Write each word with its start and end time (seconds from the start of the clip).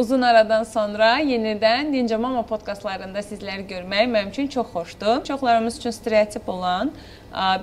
Uzun 0.00 0.22
aradan 0.24 0.62
sonra 0.64 1.18
yenidən 1.20 1.90
Ninja 1.92 2.16
Mama 2.18 2.40
podkastlarında 2.48 3.20
sizləri 3.20 3.66
görmək 3.68 4.06
mənim 4.08 4.30
üçün 4.30 4.46
çox 4.48 4.70
xoşdur. 4.72 5.24
Çoxlarımız 5.28 5.76
üçün 5.78 5.92
stereotip 5.92 6.48
olan, 6.48 6.92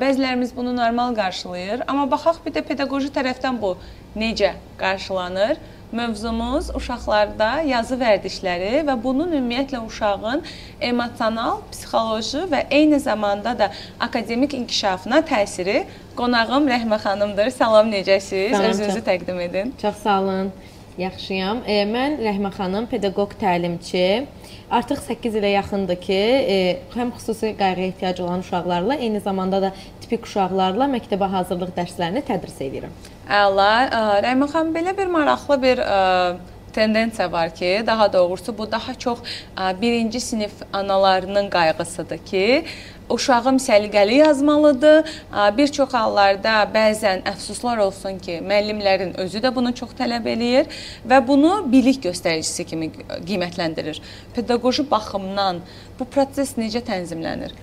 bəzilərimiz 0.01 0.51
bunu 0.55 0.75
normal 0.75 1.15
qarşılayır, 1.17 1.81
amma 1.87 2.05
baxaq 2.11 2.37
bir 2.45 2.53
də 2.59 2.61
pedaqoji 2.67 3.09
tərəfdən 3.15 3.58
bu 3.61 3.73
necə 4.15 4.51
qarşılanır? 4.77 5.58
Mövzumuz 5.92 6.69
uşaqlarda 6.77 7.50
yazı 7.71 7.97
vərdişləri 8.04 8.86
və 8.86 9.00
bunun 9.04 9.34
ümumiyyətlə 9.34 9.82
uşağın 9.88 10.46
emosional, 10.92 11.64
psixoloji 11.72 12.46
və 12.54 12.66
eyni 12.70 13.00
zamanda 13.00 13.58
da 13.60 13.72
akademik 14.00 14.54
inkişafına 14.54 15.26
təsiri. 15.34 15.86
Qonağım 16.16 16.70
Rəhmə 16.70 17.02
xanımdır. 17.02 17.50
Salam, 17.50 17.90
necəsiz? 17.92 18.52
Salam, 18.52 18.72
Özünüzü 18.72 19.00
çox. 19.00 19.08
təqdim 19.10 19.42
edin. 19.50 19.76
Çox 19.82 19.96
sağ 20.06 20.22
olun. 20.22 20.52
Yaxşıyam. 20.98 21.59
E, 21.70 21.84
mən 21.86 22.16
Rəhmə 22.25 22.50
xanım, 22.55 22.88
pedaqoq 22.89 23.36
təlimçi. 23.38 24.25
Artıq 24.73 25.03
8 25.05 25.35
ilə 25.38 25.52
yaxındır 25.52 25.99
ki, 26.02 26.17
e, 26.53 26.55
həm 26.95 27.12
xüsusi 27.13 27.52
qayğıya 27.59 27.91
ehtiyacı 27.91 28.23
olan 28.26 28.41
uşaqlarla, 28.41 28.95
eyni 28.95 29.20
zamanda 29.22 29.62
da 29.62 29.72
tipik 30.02 30.25
uşaqlarla 30.25 30.89
məktəbə 30.95 31.30
hazırlıq 31.36 31.75
dərslərini 31.77 32.25
tədris 32.25 32.58
edirəm. 32.66 32.98
Əla. 33.30 33.72
Ə, 33.86 34.02
Rəhmə 34.25 34.49
xanım 34.49 34.73
belə 34.73 34.95
bir 34.98 35.13
maraqlı 35.13 35.62
bir 35.62 35.84
ə, 35.86 36.02
tendensiya 36.73 37.31
var 37.31 37.53
ki, 37.55 37.84
daha 37.86 38.14
doğrusu 38.14 38.58
bu 38.58 38.72
daha 38.72 38.98
çox 38.98 39.22
ə, 39.53 39.70
birinci 39.81 40.20
sinif 40.20 40.66
analarının 40.73 41.50
qayğısıdır 41.53 42.25
ki, 42.25 42.66
uşağım 43.09 43.57
səliqəli 43.57 44.20
yazmalıdır. 44.21 45.11
Bir 45.57 45.67
çox 45.67 45.93
hallarda 45.93 46.63
bəzən 46.73 47.23
əfsuslar 47.31 47.80
olsun 47.83 48.20
ki, 48.23 48.39
müəllimlərin 48.43 49.16
özü 49.23 49.43
də 49.43 49.53
bunu 49.55 49.73
çox 49.75 49.93
tələb 49.99 50.27
eləyir 50.33 50.67
və 51.07 51.21
bunu 51.27 51.53
bilik 51.71 52.02
göstəricisi 52.03 52.66
kimi 52.67 52.91
qiymətləndirir. 53.27 54.02
Pedaqoji 54.35 54.88
baxımdan 54.91 55.63
bu 55.99 56.05
proses 56.05 56.58
necə 56.58 56.83
tənzimlənir? 56.83 57.55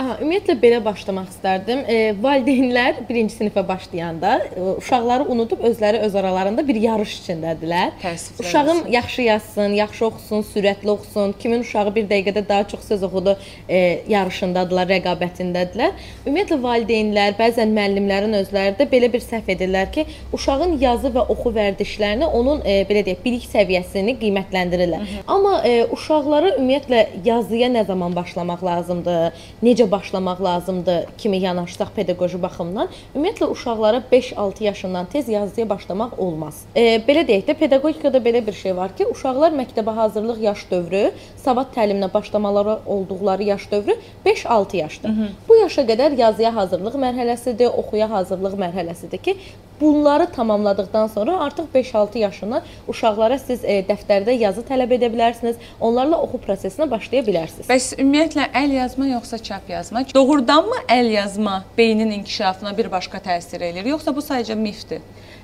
Aha, 0.00 0.14
ümumiyyətlə 0.22 0.54
belə 0.56 0.78
başlamaq 0.80 1.26
istərdim. 1.28 1.82
E, 1.84 1.96
valideynlər 2.24 3.02
birinci 3.04 3.34
sinifə 3.36 3.60
başlayanda 3.68 4.30
e, 4.46 4.62
uşaqları 4.80 5.26
unudub 5.28 5.60
özləri 5.68 5.98
öz 6.06 6.14
aralarında 6.16 6.62
bir 6.64 6.78
yarış 6.80 7.12
içindədirlər. 7.18 7.90
Təəssüflər 8.00 8.46
Uşağım 8.46 8.70
olsun. 8.72 8.88
yaxşı 8.92 9.22
yazsın, 9.22 9.74
yaxşı 9.76 10.06
oxusun, 10.06 10.44
sürətli 10.54 10.90
oxusun, 10.90 11.34
kimin 11.42 11.60
uşağı 11.60 11.92
bir 11.94 12.06
dəqiqədə 12.08 12.44
daha 12.48 12.68
çox 12.68 12.86
söz 12.88 13.02
oxudu 13.02 13.36
e, 13.68 14.00
yarışındadılar, 14.08 14.88
rəqabətindədirlər. 14.94 15.92
Ümumiyyətlə 16.24 16.58
valideynlər, 16.64 17.36
bəzən 17.42 17.76
müəllimlərin 17.76 18.38
özləri 18.40 18.72
də 18.80 18.88
belə 18.94 19.12
bir 19.12 19.20
səhv 19.20 19.52
edirlər 19.56 19.92
ki, 19.92 20.06
uşağın 20.32 20.78
yazı 20.80 21.12
və 21.12 21.26
oxu 21.36 21.52
vərdişlərini 21.58 22.32
onun 22.40 22.64
e, 22.64 22.78
belə 22.88 23.04
deyək, 23.10 23.20
bilik 23.28 23.44
səviyyəsini 23.52 24.16
qiymətləndirirlər. 24.24 25.04
Hı 25.04 25.20
-hı. 25.20 25.22
Amma 25.36 25.54
e, 25.68 25.84
uşaqlara 25.84 26.56
ümumiyyətlə 26.56 27.06
yazıya 27.24 27.68
nə 27.76 27.86
zaman 27.86 28.16
başlamaq 28.16 28.64
lazımdır? 28.64 29.32
Necə 29.62 29.81
başlamaq 29.90 30.42
lazımdır 30.42 31.04
kimi 31.18 31.38
yanaşsaq 31.42 31.90
pedaqoji 31.96 32.42
baxımdan, 32.42 32.88
ümumiyyətlə 33.14 33.48
uşaqlara 33.54 34.02
5-6 34.12 34.64
yaşından 34.64 35.06
tez 35.06 35.28
yazıya 35.28 35.68
başlamaq 35.68 36.18
olmaz. 36.18 36.62
E, 36.76 36.82
belə 37.08 37.24
deyək 37.28 37.46
də, 37.48 37.54
pedaqogikada 37.54 38.18
belə 38.18 38.46
bir 38.46 38.52
şey 38.52 38.76
var 38.76 38.96
ki, 38.96 39.06
uşaqlar 39.06 39.52
məktəbə 39.56 39.94
hazırlıq 39.94 40.42
yaş 40.42 40.66
dövrü, 40.70 41.02
savad 41.44 41.74
təliminə 41.76 42.12
başlamaları 42.14 42.78
olduqları 42.86 43.42
yaş 43.42 43.70
dövrü 43.70 43.96
5-6 44.26 44.76
yaşdır. 44.76 45.08
Hı 45.08 45.12
-hı. 45.12 45.28
Bu 45.48 45.56
yaşa 45.56 45.82
qədər 45.82 46.20
yazıya 46.20 46.54
hazırlıq 46.54 46.94
mərhələsidir, 46.94 47.68
oxuya 47.68 48.10
hazırlıq 48.10 48.54
mərhələsidir 48.64 49.18
ki, 49.18 49.36
bunları 49.82 50.26
tamamladıqdan 50.32 51.06
sonra 51.06 51.40
artıq 51.40 51.66
5-6 51.74 52.18
yaşından 52.18 52.62
uşaqlara 52.88 53.38
siz 53.38 53.64
e, 53.64 53.80
dəftərdə 53.88 54.36
yazı 54.38 54.62
tələb 54.68 54.94
edə 54.96 55.10
bilərsiniz, 55.12 55.56
onlarla 55.80 56.20
oxu 56.22 56.40
prosesinə 56.46 56.88
başlaya 56.90 57.24
bilərsiniz. 57.26 57.68
Bəs 57.70 57.92
ümumiyyətlə 57.98 58.48
əl 58.62 58.76
yazma 58.78 59.10
yoxsa 59.12 59.38
çap 59.38 59.70
yazma? 59.70 60.04
Doğrudanmı 60.14 60.84
əl 60.88 61.10
yazma 61.16 61.64
beynin 61.78 62.10
inkişafına 62.20 62.76
bir 62.78 62.90
başqa 62.92 63.18
təsir 63.18 63.62
eləyir, 63.70 63.92
yoxsa 63.96 64.16
bu 64.16 64.24
sadəcə 64.24 64.56
mifdir? 64.58 65.02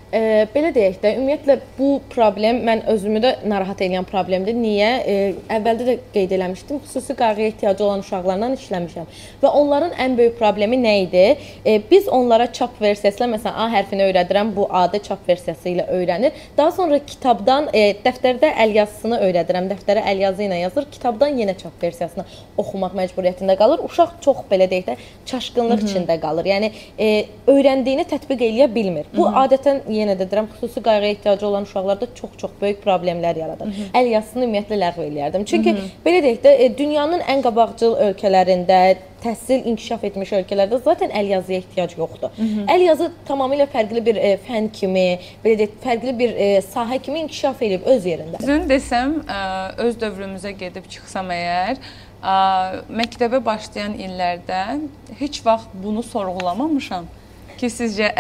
E, 0.09 0.47
belə 0.55 0.71
deyək 0.73 1.03
də, 1.03 1.11
ümumiyyətlə 1.19 1.59
bu 1.77 1.89
problem 2.09 2.63
mən 2.65 2.81
özümü 2.89 3.21
də 3.21 3.33
narahat 3.49 3.83
edən 3.85 4.07
problemdir. 4.09 4.55
Niyə? 4.57 4.89
E, 5.05 5.17
əvvəldə 5.59 5.85
də 5.85 5.97
qeyd 6.15 6.33
eləmişdim, 6.39 6.81
xüsusi 6.87 7.17
qayğıya 7.19 7.51
ehtiyacı 7.53 7.85
olan 7.85 8.01
uşaqlarla 8.01 8.49
işləmişəm 8.57 9.11
və 9.43 9.51
onların 9.61 9.93
ən 10.01 10.17
böyük 10.17 10.39
problemi 10.39 10.79
nə 10.81 10.95
idi? 11.03 11.25
E, 11.67 11.83
biz 11.91 12.09
onlara 12.09 12.47
çap 12.53 12.81
versiyası 12.81 13.21
ilə 13.21 13.29
məsələn 13.35 13.59
A 13.59 13.67
hərfini 13.75 14.07
öyrədirəm, 14.07 14.55
bu 14.57 14.65
A-da 14.71 15.03
çap 15.03 15.29
versiyası 15.29 15.69
ilə 15.75 15.85
öyrənir. 15.93 16.33
Daha 16.57 16.73
sonra 16.73 17.03
kitabdan 17.05 17.69
e, 17.75 17.85
dəftərdə 18.05 18.55
əl 18.65 18.75
yazısını 18.79 19.21
öyrədirəm, 19.29 19.69
dəftərə 19.75 20.07
əl 20.09 20.25
yazı 20.25 20.47
ilə 20.49 20.63
yazır, 20.63 20.89
kitabdan 20.93 21.37
yenə 21.37 21.57
çap 21.61 21.77
versiyasını 21.83 22.25
oxumaq 22.57 22.97
məcburiyyətində 22.97 23.59
qalır. 23.61 23.85
Uşaq 23.85 24.17
çox 24.25 24.41
belə 24.49 24.71
deyək 24.73 24.89
də 24.89 24.97
çaşqınlıq 25.27 25.83
Hı 25.83 25.85
-hı. 25.85 25.93
içində 25.93 26.21
qalır. 26.21 26.49
Yəni 26.55 26.73
e, 26.99 27.27
öyrəndiyini 27.47 28.09
tətbiq 28.09 28.41
eləyə 28.49 28.75
bilmir. 28.75 29.07
Bu 29.17 29.29
Hı 29.29 29.33
-hı. 29.35 29.45
adətən 29.45 29.81
yenə 29.99 30.15
də 30.19 30.27
deyirəm, 30.31 30.49
xüsusi 30.55 30.83
qayğıya 30.83 31.11
ehtiyacı 31.11 31.47
olan 31.47 31.67
uşaqlarda 31.69 32.09
çox-çox 32.15 32.51
böyük 32.61 32.81
problemlər 32.85 33.39
yaradır. 33.39 33.67
Hı 33.67 33.71
-hı. 33.71 33.91
Əl 34.01 34.09
yazısını 34.15 34.45
ümumiyyətlə 34.45 34.79
ləğv 34.85 34.99
eləyərdim. 35.09 35.45
Çünki 35.45 35.73
Hı 35.73 35.77
-hı. 35.77 35.91
belə 36.07 36.23
deyək 36.25 36.41
də, 36.47 36.55
e, 36.65 36.79
dünyanın 36.79 37.21
ən 37.21 37.43
qabaqcıl 37.43 37.97
ölkələrində 38.07 38.97
təhsil 39.23 39.67
inkişaf 39.67 40.05
etmiş 40.05 40.33
ölkələrdə 40.33 40.81
zaten 40.85 41.11
əl 41.11 41.31
yazıya 41.35 41.59
ehtiyac 41.59 41.99
yoxdur. 41.99 42.31
Hı 42.37 42.43
-hı. 42.43 42.67
Əl 42.75 42.83
yazı 42.83 43.11
tamamilə 43.29 43.67
fərqli 43.75 44.05
bir 44.07 44.17
e, 44.17 44.39
fən 44.49 44.71
kimi, 44.73 45.19
belə 45.45 45.59
deyək, 45.59 45.71
fərqli 45.85 46.19
bir 46.19 46.35
e, 46.37 46.61
sahə 46.75 46.99
kimi 46.99 47.21
inkişaf 47.21 47.63
edib 47.63 47.87
öz 47.87 48.07
yerində. 48.07 48.39
Düzün 48.41 48.69
desəm, 48.69 49.15
ə, 49.27 49.41
öz 49.77 49.97
dövrümüzə 49.97 50.51
gedib 50.51 50.89
çıxsam 50.89 51.31
əgər, 51.31 51.77
ə, 52.23 52.35
məktəbə 52.91 53.45
başlayan 53.45 53.95
illərdə 53.99 54.81
heç 55.19 55.45
vaxt 55.45 55.69
bunu 55.85 56.03
sorğulamamışam 56.03 57.07
ki, 57.59 57.67
sizcə 57.67 58.13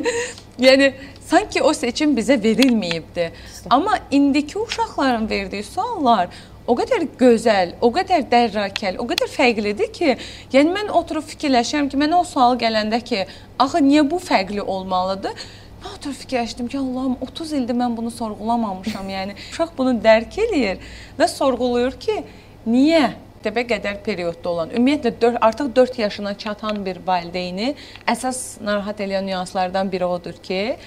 yəni 0.66 0.92
sanki 1.26 1.62
o 1.62 1.72
seçim 1.74 2.16
bizə 2.16 2.36
verilməyibdi. 2.42 3.30
Amma 3.70 3.98
indiki 4.10 4.58
uşaqların 4.58 5.30
verdiyi 5.30 5.64
suallar 5.64 6.28
o 6.66 6.76
qədər 6.76 7.08
gözəl, 7.20 7.74
o 7.84 7.90
qədər 7.92 8.24
dərrakəl, 8.30 8.96
o 9.00 9.04
qədər 9.08 9.28
fərqlidir 9.28 9.90
ki, 9.92 10.14
yəni 10.54 10.72
mən 10.72 10.92
oturub 10.96 11.26
fikirləşirəm 11.28 11.90
ki, 11.92 11.98
mənə 12.00 12.22
o 12.22 12.24
sual 12.28 12.56
gələndə 12.60 13.02
ki, 13.04 13.26
axı 13.60 13.82
niyə 13.84 14.04
bu 14.08 14.20
fərqli 14.22 14.64
olmalıdır? 14.64 15.44
Mən 15.82 15.98
oturub 15.98 16.16
fikirləşdim 16.22 16.70
ki, 16.72 16.78
Allahım 16.80 17.18
30 17.26 17.52
ildir 17.60 17.76
mən 17.76 17.96
bunu 17.98 18.14
sorğulamamışam. 18.14 19.12
Yəni 19.12 19.36
uşaq 19.50 19.76
bunu 19.76 19.92
dərk 20.06 20.40
eləyir 20.46 20.80
və 21.20 21.28
sorğuluyur 21.34 22.00
ki, 22.00 22.22
niyə? 22.64 23.04
məktəbə 23.44 23.66
qədər 23.68 23.98
periodda 24.00 24.48
olan, 24.48 24.70
ümumiyyətlə 24.72 25.10
4 25.20 25.38
artıq 25.44 25.66
4 25.76 25.98
yaşına 25.98 26.32
çatan 26.38 26.78
bir 26.86 26.96
valideyni 27.06 27.74
əsas 28.08 28.56
narahat 28.64 29.00
edən 29.04 29.26
nüanslardan 29.28 29.92
biri 29.92 30.04
odur 30.04 30.32
ki, 30.40 30.78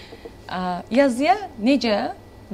yazıya 0.91 1.38
necə 1.59 1.97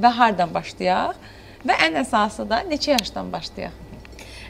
və 0.00 0.10
hardan 0.18 0.52
başlayaq 0.54 1.18
və 1.64 1.78
ən 1.86 2.00
əsası 2.02 2.46
da 2.48 2.62
neçə 2.68 2.96
yaşdan 2.96 3.30
başlayaq? 3.32 3.83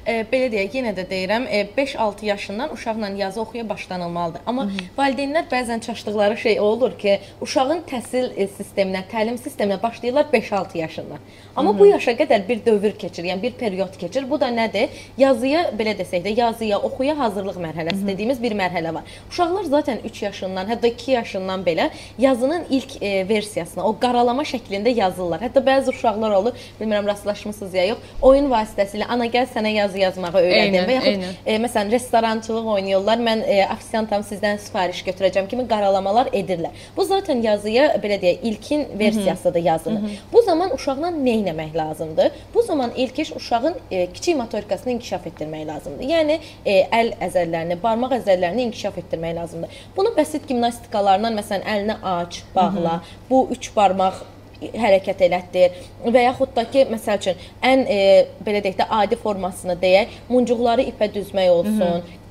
E, 0.07 0.25
belə 0.33 0.51
deyək, 0.53 0.77
yenə 0.79 0.93
də 0.97 1.05
deyirəm, 1.11 1.47
e, 1.49 1.67
5-6 1.77 2.25
yaşından 2.25 2.73
uşaqla 2.73 3.09
yazı 3.09 3.41
oxuya 3.41 3.69
başlanılmalıdır. 3.69 4.41
Amma 4.47 4.65
Hı 4.65 4.69
-hı. 4.69 4.99
valideynlər 4.99 5.49
bəzən 5.51 5.81
çaşdıqları 5.81 6.37
şey 6.37 6.61
olur 6.61 6.99
ki, 6.99 7.21
uşağın 7.41 7.81
təhsil 7.91 8.33
e, 8.37 8.45
sisteminə, 8.47 9.03
təlim 9.13 9.37
sisteminə 9.37 9.83
başlayırlar 9.83 10.25
5-6 10.33 10.79
yaşından. 10.79 11.19
Amma 11.57 11.71
Hı 11.71 11.75
-hı. 11.75 11.79
bu 11.79 11.87
yaşa 11.87 12.13
qədər 12.13 12.49
bir 12.49 12.67
dövr 12.67 12.93
keçir, 12.99 13.25
yəni 13.25 13.43
bir 13.43 13.53
period 13.53 13.97
keçir. 13.99 14.31
Bu 14.31 14.41
da 14.41 14.49
nədir? 14.49 14.89
Yazıya 15.19 15.61
belə 15.79 15.99
desək 15.99 16.25
də, 16.25 16.41
yazıya, 16.41 16.79
oxuya 16.79 17.19
hazırlıq 17.19 17.57
mərhələsi 17.57 17.95
Hı 17.95 18.05
-hı. 18.05 18.09
dediyimiz 18.09 18.43
bir 18.43 18.53
mərhələ 18.53 18.95
var. 18.95 19.03
Uşaqlar 19.31 19.65
zaten 19.65 19.99
3 20.05 20.23
yaşından, 20.23 20.67
hətta 20.67 20.87
2 20.87 21.11
yaşından 21.11 21.61
belə 21.61 21.91
yazının 22.19 22.63
ilk 22.71 23.03
e, 23.03 23.29
versiyasını, 23.29 23.85
o 23.85 23.99
qaralama 24.01 24.43
şəklində 24.43 24.89
yazırlar. 24.89 25.41
Hətta 25.41 25.61
bəzi 25.67 25.89
uşaqlar 25.89 26.31
olur, 26.31 26.53
bilmirəm 26.81 27.07
rastlaşmısınız 27.07 27.75
ya 27.75 27.85
yox, 27.85 27.99
oyun 28.23 28.51
vasitəsilə 28.51 29.05
ana 29.09 29.27
gəl 29.27 29.47
sənə 29.55 29.69
yazı 29.99 30.15
yazmağı 30.15 30.43
öyrədim 30.43 30.87
və 30.89 30.95
yaxud 30.95 31.47
e, 31.47 31.57
məsələn 31.63 31.91
restorançılıq 31.93 32.67
oynayırlar. 32.75 33.19
Mən 33.19 33.45
e, 33.47 33.59
ofisiantam 33.73 34.25
sizdən 34.27 34.59
sifariş 34.59 35.03
götürəcəm 35.07 35.49
kimi 35.49 35.67
qaralamalar 35.69 36.31
edirlər. 36.33 36.75
Bu 36.97 37.05
zaten 37.05 37.43
yazıya 37.43 37.87
belə 38.03 38.19
deyək, 38.23 38.43
ilkin 38.43 38.87
versiyasıdır 38.99 39.63
yazının. 39.63 40.03
Hı 40.03 40.07
-hı. 40.07 40.33
Bu 40.33 40.43
zaman 40.43 40.75
uşaqla 40.75 41.09
nə 41.09 41.35
etmək 41.45 41.77
lazımdır? 41.77 42.31
Bu 42.55 42.63
zaman 42.63 42.91
ilk 42.97 43.19
iş 43.19 43.33
uşağın 43.37 43.75
e, 43.91 44.13
kiçik 44.13 44.37
motorikasını 44.37 44.93
inkişaf 44.93 45.27
etdirmək 45.27 45.67
lazımdır. 45.67 46.05
Yəni 46.05 46.39
e, 46.67 46.73
əl 46.83 47.15
əzəllərini, 47.21 47.83
barmaq 47.83 48.13
əzəllərini 48.21 48.61
inkişaf 48.61 48.99
etdirmək 48.99 49.37
lazımdır. 49.37 49.71
Bunu 49.97 50.09
bəsit 50.17 50.47
gimnastikalarla 50.49 51.29
məsələn 51.29 51.65
əlinə 51.65 51.97
aç, 52.03 52.43
bağla. 52.55 52.93
Hı 52.93 52.97
-hı. 52.97 53.31
Bu 53.31 53.49
üç 53.51 53.77
barmaq 53.77 54.15
hərəkət 54.73 55.25
elətdir 55.29 55.79
və 56.05 56.27
yaxud 56.27 56.55
da 56.57 56.65
ki, 56.71 56.87
məsəl 56.91 57.21
üçün 57.21 57.47
ən 57.63 57.87
e, 57.87 58.01
belə 58.47 58.65
deyək 58.65 58.81
də 58.83 58.89
adi 59.03 59.19
formasını 59.21 59.79
deyək, 59.81 60.21
muncuqları 60.29 60.87
ipə 60.93 61.11
düzmək 61.15 61.51
olsun. 61.51 61.81
Hı 61.81 62.03
-hı 62.03 62.24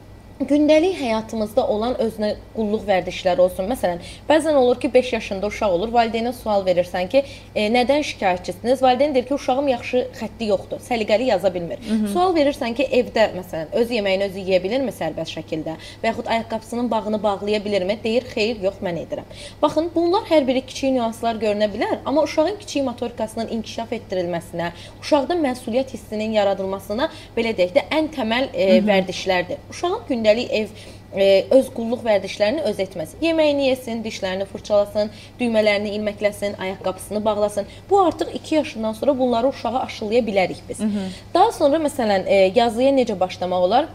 gündəlik 0.49 0.95
həyatımızda 0.99 1.65
olan 1.67 1.95
özünə 2.01 2.33
qulluq 2.55 2.83
vərdişləri 2.87 3.41
olsun. 3.43 3.67
Məsələn, 3.71 4.01
bəzən 4.29 4.55
olur 4.59 4.79
ki, 4.79 4.93
5 4.93 5.13
yaşında 5.13 5.47
uşaq 5.47 5.75
olur, 5.77 5.91
valideynə 5.93 6.33
sual 6.33 6.65
verirsən 6.65 7.09
ki, 7.09 7.23
e, 7.55 7.67
nədən 7.73 8.03
şikayətçisiniz? 8.09 8.81
Valideyn 8.81 9.15
deyir 9.15 9.27
ki, 9.27 9.33
uşağım 9.33 9.67
yaxşı 9.67 10.03
xətti 10.19 10.47
yoxdur, 10.49 10.79
səliqəli 10.83 11.29
yaza 11.31 11.53
bilmir. 11.53 11.79
Hı 11.89 11.95
-hı. 11.95 12.13
Sual 12.13 12.35
verirsən 12.35 12.73
ki, 12.73 12.83
evdə 12.99 13.27
məsələn 13.39 13.73
öz 13.73 13.91
yeməyini 13.91 14.29
özü 14.29 14.39
yeyə 14.39 14.63
bilirmi 14.63 14.91
sərbəst 14.91 15.37
şəkildə 15.37 15.75
və 16.03 16.11
yaxud 16.11 16.25
ayaqqabısının 16.25 16.91
bağını 16.91 17.23
bağlaya 17.23 17.65
bilirmi? 17.65 17.99
Deyir, 18.03 18.23
xeyr, 18.35 18.61
yox, 18.61 18.75
mən 18.83 18.97
edirəm. 19.05 19.27
Baxın, 19.61 19.91
bunlar 19.95 20.23
hər 20.29 20.47
biri 20.47 20.61
kiçik 20.65 20.91
nüanslar 20.91 21.35
görünə 21.35 21.69
bilər, 21.73 21.97
amma 22.05 22.23
uşağın 22.23 22.57
kiçik 22.59 22.83
motorikasının 22.83 23.47
inkişaf 23.47 23.93
etdirilməsinə, 23.93 24.71
uşaqda 25.01 25.33
məsuliyyət 25.33 25.93
hissinin 25.93 26.31
yaradılmasına 26.31 27.09
belə 27.37 27.55
deyək 27.57 27.73
də 27.77 27.81
ən 27.91 28.09
təməl 28.15 28.49
e, 28.53 28.63
Hı 28.63 28.81
-hı. 28.81 28.87
vərdişlərdir. 28.89 29.57
Uşağın 29.69 30.01
gündəlik 30.09 30.32
gündəlik 30.33 30.51
ev 30.51 30.67
e, 31.15 31.45
öz 31.51 31.67
qulluq 31.73 32.01
vərdişlərini 32.05 32.63
öz 32.65 32.79
etməsi. 32.79 33.17
Yeməyini 33.21 33.67
yesin, 33.69 34.01
dişlərini 34.03 34.45
fırçalasın, 34.49 35.11
düymələrini 35.39 35.93
ilməkləsin, 35.97 36.57
ayaqqabısını 36.57 37.23
bağlasın. 37.25 37.65
Bu 37.89 38.01
artıq 38.01 38.33
2 38.33 38.55
yaşından 38.55 38.93
sonra 38.93 39.19
bunları 39.19 39.47
uşağa 39.47 39.79
aşılaya 39.79 40.21
bilərik 40.21 40.61
biz. 40.69 40.79
Hı 40.79 40.83
-hı. 40.83 41.07
Daha 41.33 41.51
sonra 41.51 41.77
məsələn 41.77 42.23
e, 42.25 42.51
yazıya 42.55 42.91
necə 42.91 43.19
başlamaq 43.19 43.61
olar? 43.61 43.85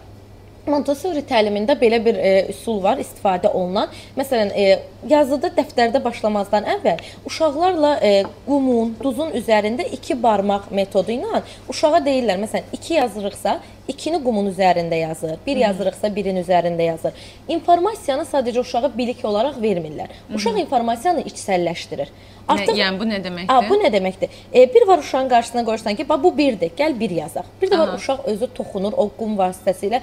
Montessori 0.68 1.22
təlimində 1.26 1.76
belə 1.78 1.98
bir 2.04 2.18
e, 2.18 2.32
üsul 2.52 2.82
var, 2.84 3.00
istifadə 3.02 3.50
olunan. 3.50 3.92
Məsələn, 4.18 4.52
e, 4.52 4.78
yazıda 5.08 5.50
dəftərdə 5.56 6.02
başlamazdan 6.04 6.68
əvvəl 6.76 7.02
uşaqlarla 7.28 7.94
e, 8.04 8.12
qumun, 8.46 8.94
duzun 9.02 9.34
üzərində 9.38 9.86
iki 9.98 10.16
barmaq 10.18 10.70
metodu 10.74 11.14
ilə 11.14 11.42
uşağa 11.70 12.02
deyirlər, 12.06 12.40
məsələn, 12.44 12.70
2 12.78 12.94
yazırıqsa, 12.98 13.58
2-ni 13.88 14.20
qumun 14.24 14.50
üzərində 14.50 14.98
yazır, 15.00 15.38
1 15.46 15.60
yazırıqsa 15.64 16.10
1-in 16.12 16.42
üzərində 16.42 16.88
yazır. 16.90 17.28
İnformasiyanı 17.48 18.26
sadəcə 18.28 18.60
uşağa 18.60 18.90
bilik 18.96 19.24
olaraq 19.24 19.56
vermirlər. 19.62 20.12
Uşaq 20.34 20.58
informasiyanı 20.66 21.24
içsəlləşdirir. 21.30 22.12
Artıq 22.48 22.72
nə, 22.72 22.80
yəni 22.80 23.00
bu 23.00 23.06
nə 23.08 23.18
deməkdir? 23.24 23.52
A, 23.52 23.60
bu 23.68 23.76
nə 23.76 23.90
deməkdir? 23.92 24.36
E, 24.52 24.62
bir 24.74 24.86
var 24.88 25.02
uşağın 25.02 25.28
qarşısına 25.28 25.64
qoyursan 25.64 25.96
ki, 25.96 26.08
bax 26.08 26.22
bu 26.22 26.30
1-dir, 26.36 26.70
gəl 26.76 26.94
1 27.00 27.16
yazaq. 27.16 27.48
Bir 27.62 27.70
də 27.70 27.78
var 27.78 27.88
Aha. 27.88 27.96
uşaq 27.96 28.24
özü 28.32 28.48
toxunur 28.56 28.96
o 28.96 29.08
qum 29.18 29.36
vasitəsilə 29.36 30.00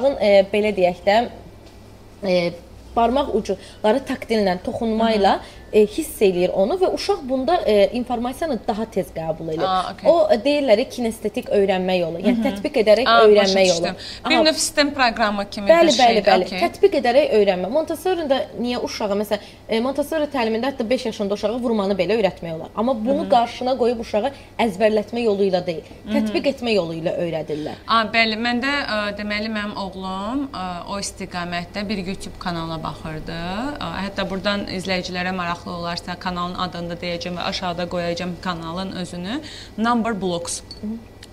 uşağın 0.00 0.16
e, 0.20 0.44
belə 0.52 0.72
deyək 0.76 1.00
də 1.04 1.16
e, 2.24 2.52
barmaq 2.96 3.34
ucuları 3.36 4.00
taktillə, 4.08 4.58
toxunma 4.64 5.12
ilə 5.14 5.38
e, 5.72 5.86
hiss 5.86 6.22
eləyir 6.22 6.52
onu 6.56 6.76
və 6.80 6.90
uşaq 6.94 7.22
bunda 7.28 7.56
e, 7.66 7.90
informasiyanı 7.98 8.58
daha 8.66 8.84
tez 8.90 9.10
qəbul 9.14 9.52
edir. 9.54 9.64
Aa, 9.66 9.92
okay. 9.92 10.10
O 10.10 10.26
e, 10.32 10.38
deyirlər 10.44 10.82
kinestetik 10.90 11.50
öyrənmə 11.54 11.96
yolu, 12.00 12.22
yəni 12.24 12.38
Hı 12.38 12.42
-hı. 12.42 12.46
tətbiq 12.48 12.78
edərək 12.82 13.08
Aa, 13.08 13.26
öyrənmə 13.26 13.66
yolu. 13.68 13.92
Bir 14.28 14.44
növ 14.44 14.52
sistem 14.52 14.94
proqramı 14.94 15.50
kimi 15.50 15.70
bəli, 15.70 15.86
bir 15.86 15.92
şeydir. 15.92 16.24
Bəli, 16.24 16.44
bəli, 16.44 16.46
okay. 16.46 16.60
Tətbiq 16.64 16.96
edərək 17.00 17.34
öyrənmə. 17.38 17.70
Montessori-də 17.76 18.38
niyə 18.60 18.82
uşağa 18.88 19.18
məsələn 19.22 19.40
e, 19.68 19.80
Montessori 19.80 20.28
təlimində 20.36 20.72
hətta 20.72 20.90
5 20.90 21.06
yaşında 21.06 21.34
uşağa 21.34 21.58
vurmanı 21.64 21.94
belə 21.94 22.18
öyrətmək 22.18 22.54
olar. 22.54 22.68
Amma 22.74 22.94
bunu 23.06 23.22
Hı 23.22 23.26
-hı. 23.26 23.30
qarşına 23.30 23.76
qoyub 23.78 24.00
uşağı 24.00 24.32
əzbərlətmə 24.58 25.20
yolu 25.22 25.42
ilə 25.50 25.66
deyil, 25.66 25.82
tətbiq 26.06 26.44
Hı 26.44 26.48
-hı. 26.48 26.54
etmə 26.54 26.70
yolu 26.74 26.94
ilə 26.94 27.12
öyrədirlər. 27.24 27.76
A, 27.86 28.04
bəli, 28.04 28.36
məndə 28.46 28.72
e, 28.94 29.16
deməli 29.18 29.48
mənim 29.48 29.74
oğlum 29.76 30.48
ə, 30.52 30.64
o 30.88 30.98
istiqamətdə 30.98 31.88
bir 31.88 31.98
YouTube 31.98 32.38
kanala 32.38 32.82
baxırdı. 32.82 33.40
Ə, 33.80 33.86
hətta 34.04 34.30
burdan 34.30 34.66
izləyicilərə 34.66 35.32
maraq 35.32 35.59
maraqlı 35.60 35.72
olarsa 35.72 36.18
kanalın 36.18 36.54
adını 36.54 36.90
da 36.90 36.94
deyəcəm 36.94 37.36
və 37.36 37.42
aşağıda 37.42 37.88
qoyacağam 37.88 38.30
kanalın 38.42 38.92
özünü. 38.92 39.40
Number 39.78 40.20
Blocks. 40.20 40.62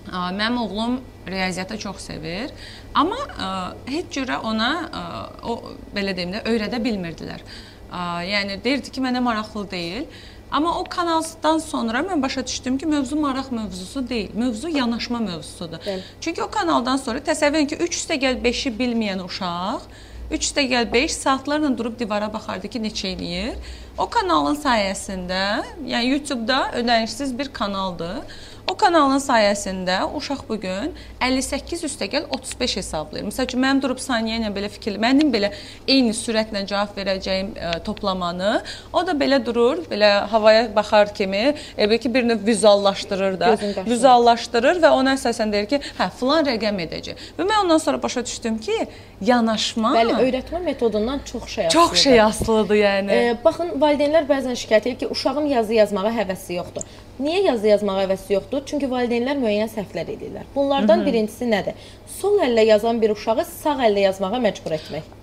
Mənim 0.08 0.58
oğlum 0.58 1.00
riyaziyyatı 1.26 1.78
çox 1.78 1.96
sevir, 2.00 2.50
amma 2.94 3.16
ə, 3.16 3.74
heç 3.86 4.06
cürə 4.16 4.38
ona 4.40 4.70
ə, 4.88 5.02
o 5.44 5.74
belə 5.94 6.16
deyim 6.16 6.32
də 6.32 6.40
öyrədə 6.48 6.80
bilmirdilər. 6.80 7.44
Ə, 7.92 8.24
yəni 8.24 8.56
deyirdi 8.64 8.90
ki, 8.90 9.02
mənə 9.04 9.20
maraqlı 9.20 9.70
deyil. 9.70 10.06
Amma 10.50 10.78
o 10.80 10.84
kanaldan 10.84 11.58
sonra 11.58 12.00
mən 12.00 12.22
başa 12.22 12.46
düşdüm 12.46 12.78
ki, 12.78 12.86
mövzu 12.86 13.16
maraq 13.20 13.52
mövzusu 13.52 14.08
deyil, 14.08 14.30
mövzu 14.34 14.68
yanaşma 14.68 15.18
mövzusudur. 15.18 15.84
Bəli. 15.84 16.02
Çünki 16.20 16.42
o 16.42 16.50
kanaldan 16.50 16.96
sonra 16.96 17.18
təsəvvür 17.18 17.60
edin 17.60 17.68
ki, 17.68 17.76
3 17.76 18.00
üstə 18.00 18.16
gəl 18.16 18.40
5-i 18.44 18.72
bilməyən 18.80 19.20
uşaq 19.24 19.84
3 20.28 20.44
üstə 20.44 20.64
gəl 20.68 20.84
5 20.92 21.14
saatlarla 21.16 21.70
durub 21.78 21.94
divara 21.98 22.28
baxardı 22.32 22.68
ki, 22.68 22.82
neçə 22.84 23.14
eləyir. 23.14 23.54
O 23.96 24.04
kanalın 24.12 24.58
sayəsində, 24.60 25.44
yəni 25.88 26.12
YouTube-da 26.12 26.58
ödənişsiz 26.82 27.32
bir 27.38 27.48
kanaldır. 27.48 28.20
O 28.68 28.74
kanalın 28.76 29.20
sayəsində 29.22 30.02
uşaq 30.18 30.42
bu 30.48 30.58
gün 30.60 30.90
58 31.24 31.84
üstəgəl 31.88 32.26
35 32.36 32.74
hesablayır. 32.76 33.24
Məsəl 33.30 33.46
üçün 33.48 33.62
mənim 33.64 33.80
durub 33.80 34.00
saniyə 34.02 34.42
ilə 34.42 34.50
belə 34.52 34.68
fikir, 34.68 34.98
mənim 35.00 35.30
belə 35.32 35.48
eyni 35.88 36.12
sürətlə 36.12 36.66
cavab 36.68 36.92
verəcəyim 36.98 37.54
ə, 37.54 37.70
e, 37.70 37.80
toplamanı, 37.86 38.58
o 38.92 39.04
da 39.08 39.14
belə 39.16 39.38
durur, 39.44 39.80
belə 39.88 40.10
havaya 40.28 40.66
baxar 40.76 41.14
kimi, 41.16 41.54
elə 41.80 41.98
ki 42.02 42.12
bir 42.12 42.28
növ 42.28 42.44
vizuallaşdırır 42.46 43.40
da, 43.40 43.54
vizuallaşdırır 43.88 44.82
və 44.84 44.92
ona 45.00 45.16
əsasən 45.16 45.54
deyir 45.54 45.70
ki, 45.72 45.80
hə, 45.96 46.10
filan 46.20 46.44
rəqəm 46.52 46.84
edəcək. 46.84 47.26
Və 47.40 47.48
mən 47.48 47.64
ondan 47.64 47.80
sonra 47.80 48.02
başa 48.04 48.26
düşdüm 48.26 48.60
ki, 48.68 48.78
yanaşma 49.24 49.96
Bəli, 49.96 50.20
öyrətmə 50.28 50.60
metodundan 50.68 51.24
çox 51.24 51.48
şey 51.48 51.66
asılıdır. 51.66 51.88
Çox 51.88 52.04
şey 52.04 52.22
asılıdır, 52.22 52.82
yəni. 52.84 53.16
E, 53.16 53.36
baxın, 53.44 53.74
valideynlər 53.80 54.28
bəzən 54.28 54.60
şikayət 54.60 54.90
edir 54.90 54.98
ki, 55.04 55.12
uşağım 55.16 55.48
yazı 55.56 55.80
yazmağa 55.80 56.12
həvəsi 56.20 56.60
yoxdur. 56.60 56.84
Niyə 57.18 57.40
yazı 57.48 57.66
yazmağa 57.72 58.04
həvəsi 58.04 58.36
yoxdur? 58.36 58.57
Çünki 58.66 58.90
valideynlər 58.90 59.38
müəyyən 59.42 59.70
səhvlər 59.74 60.10
edirlər. 60.14 60.48
Bunlardan 60.54 60.98
Hı 60.98 61.02
-hı. 61.02 61.06
birincisi 61.06 61.44
nədir? 61.44 61.74
Sol 62.20 62.40
əllə 62.40 62.64
yazan 62.64 63.02
bir 63.02 63.10
uşağı 63.10 63.44
sağ 63.44 63.78
əllə 63.88 64.00
yazmağa 64.08 64.38
məcbur 64.48 64.72
etmək 64.80 65.17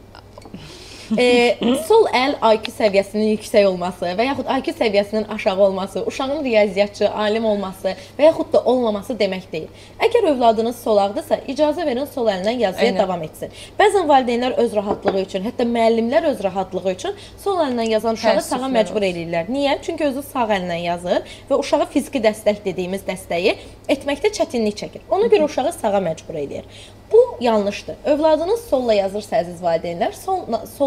e, 1.18 1.56
sol 1.88 2.08
əl 2.10 2.36
IQ 2.56 2.70
səviyyəsinin 2.74 3.32
yüksək 3.36 3.68
olması 3.70 4.14
və 4.18 4.28
yaxud 4.30 4.50
IQ 4.58 4.74
səviyyəsinin 4.80 5.28
aşağı 5.36 5.60
olması, 5.68 6.04
uşağın 6.08 6.44
riyaziyyatçı, 6.44 7.10
alim 7.12 7.46
olması 7.46 7.96
və 8.18 8.28
yaxud 8.30 8.52
da 8.54 8.64
olmaması 8.64 9.14
demək 9.20 9.46
deyil. 9.52 9.68
Əgər 10.00 10.30
övladınız 10.32 10.80
solaqdırsa, 10.84 11.40
icazə 11.52 11.86
verin 11.86 12.06
sol 12.06 12.28
əlindən 12.32 12.60
yazıya 12.66 12.92
Aynən. 12.92 13.00
davam 13.00 13.24
etsin. 13.24 13.54
Bəzən 13.80 14.10
valideynlər 14.10 14.58
öz 14.64 14.76
rahatlığı 14.76 15.22
üçün, 15.22 15.46
hətta 15.46 15.68
müəllimlər 15.70 16.30
öz 16.32 16.44
rahatlığı 16.44 16.92
üçün 16.92 17.16
sol 17.44 17.62
əlindən 17.64 17.90
yazan 17.94 18.20
uşağı 18.20 18.42
sağa 18.42 18.72
məcbur 18.74 19.06
eləyirlər. 19.06 19.50
Niyə? 19.52 19.78
Çünki 19.86 20.10
özü 20.10 20.26
sağ 20.32 20.48
əlindən 20.58 20.84
yazır 20.90 21.38
və 21.50 21.60
uşağa 21.60 21.86
fiziki 21.94 22.22
dəstək 22.24 22.64
dediyimiz 22.66 23.06
dəstəyi 23.08 23.56
etməkdə 23.90 24.34
çətinlik 24.38 24.78
çəkir. 24.82 25.02
Ona 25.10 25.30
görə 25.32 25.50
uşağı 25.50 25.74
sağa 25.74 26.02
məcbur 26.02 26.38
eləyir. 26.42 26.66
Bu 27.12 27.38
yanlışdır. 27.40 27.96
Övladınız 28.06 28.64
solla 28.70 28.94
yazırsa 28.94 29.38
əziz 29.44 29.60
valideynlər, 29.62 30.14
sol, 30.18 30.42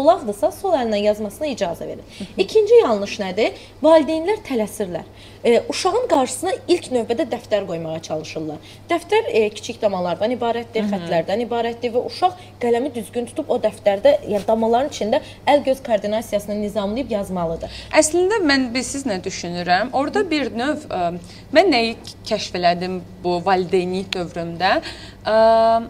solaqdırsa 0.09 0.51
sol 0.51 0.73
əllə 0.77 0.99
yazmasına 1.03 1.47
icazə 1.53 1.87
verin. 1.87 2.03
İkinci 2.37 2.81
yanlış 2.81 3.17
nədir? 3.21 3.57
Valideynlər 3.83 4.41
tələsirlər. 4.47 5.05
E, 5.43 5.61
uşağın 5.69 6.07
qarşısına 6.11 6.53
ilk 6.67 6.89
növbədə 6.91 7.27
dəftər 7.29 7.65
qoymağa 7.67 7.99
çalışırlar. 8.07 8.57
Dəftər 8.89 9.29
e, 9.29 9.43
kiçik 9.49 9.81
damalardan 9.81 10.31
ibarətdir, 10.35 10.83
Hı 10.83 10.87
-hı. 10.87 10.99
xətlərdən 10.99 11.43
ibarətdir 11.45 11.93
və 11.93 12.05
uşaq 12.09 12.33
qələmi 12.61 12.93
düzgün 12.95 13.25
tutub 13.25 13.49
o 13.49 13.57
dəftərdə, 13.57 14.15
yəni 14.27 14.47
damaların 14.47 14.89
içində 14.89 15.21
əl-göz 15.47 15.83
koordinasiyasını 15.85 16.61
nizamlayıb 16.61 17.11
yazmalıdır. 17.11 17.69
Əslində 17.93 18.41
mən 18.43 18.81
siz 18.83 19.05
nə 19.05 19.21
düşünürəm? 19.23 19.91
Orda 19.93 20.29
bir 20.29 20.51
növ 20.51 20.87
ə, 20.89 21.13
e, 21.13 21.19
mən 21.53 21.71
nəyi 21.71 21.95
kəşf 22.25 22.55
elədim 22.55 23.01
bu 23.23 23.41
valideynlik 23.45 24.11
dövrümdə? 24.15 24.81
Ə, 25.25 25.83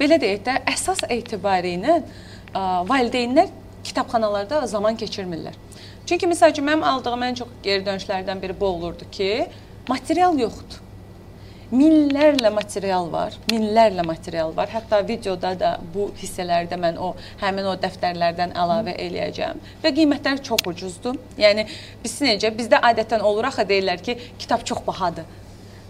belə 0.00 0.20
deyək 0.20 0.44
də, 0.44 0.58
əsas 0.66 1.04
etibarı 1.08 1.76
ilə 1.76 2.02
valideynlər 2.54 3.48
kitabxanalarda 3.84 4.66
zaman 4.66 4.96
keçirmirlər. 5.00 5.56
Çünki 6.06 6.26
məsəl 6.26 6.52
üçün 6.54 6.66
mənim 6.66 6.84
aldığım 6.84 7.26
ən 7.28 7.36
çox 7.38 7.50
geri 7.62 7.84
dönüşlərdən 7.86 8.40
biri 8.42 8.54
bu 8.60 8.66
olurdu 8.66 9.06
ki, 9.12 9.46
material 9.88 10.38
yoxdur. 10.38 10.80
Minlərlə 11.70 12.50
material 12.50 13.06
var, 13.12 13.36
minlərlə 13.46 14.02
material 14.02 14.50
var. 14.56 14.72
Hətta 14.74 14.98
videoda 15.06 15.52
da 15.58 15.68
bu 15.94 16.08
hissələrdə 16.18 16.74
mən 16.82 16.98
o 16.98 17.12
həmin 17.38 17.68
o 17.70 17.76
dəftərlərdən 17.78 18.56
əlavə 18.58 18.96
eləyəcəm 19.04 19.60
və 19.84 19.92
qiymətləri 20.00 20.42
çox 20.48 20.66
ucuzdur. 20.66 21.20
Yəni 21.38 21.68
biz 22.02 22.16
necə 22.26 22.50
bizdə 22.56 22.82
adətən 22.90 23.22
olur 23.22 23.52
axı 23.52 23.68
deyirlər 23.70 24.02
ki, 24.02 24.18
kitab 24.38 24.66
çox 24.66 24.82
bahadır. 24.86 25.30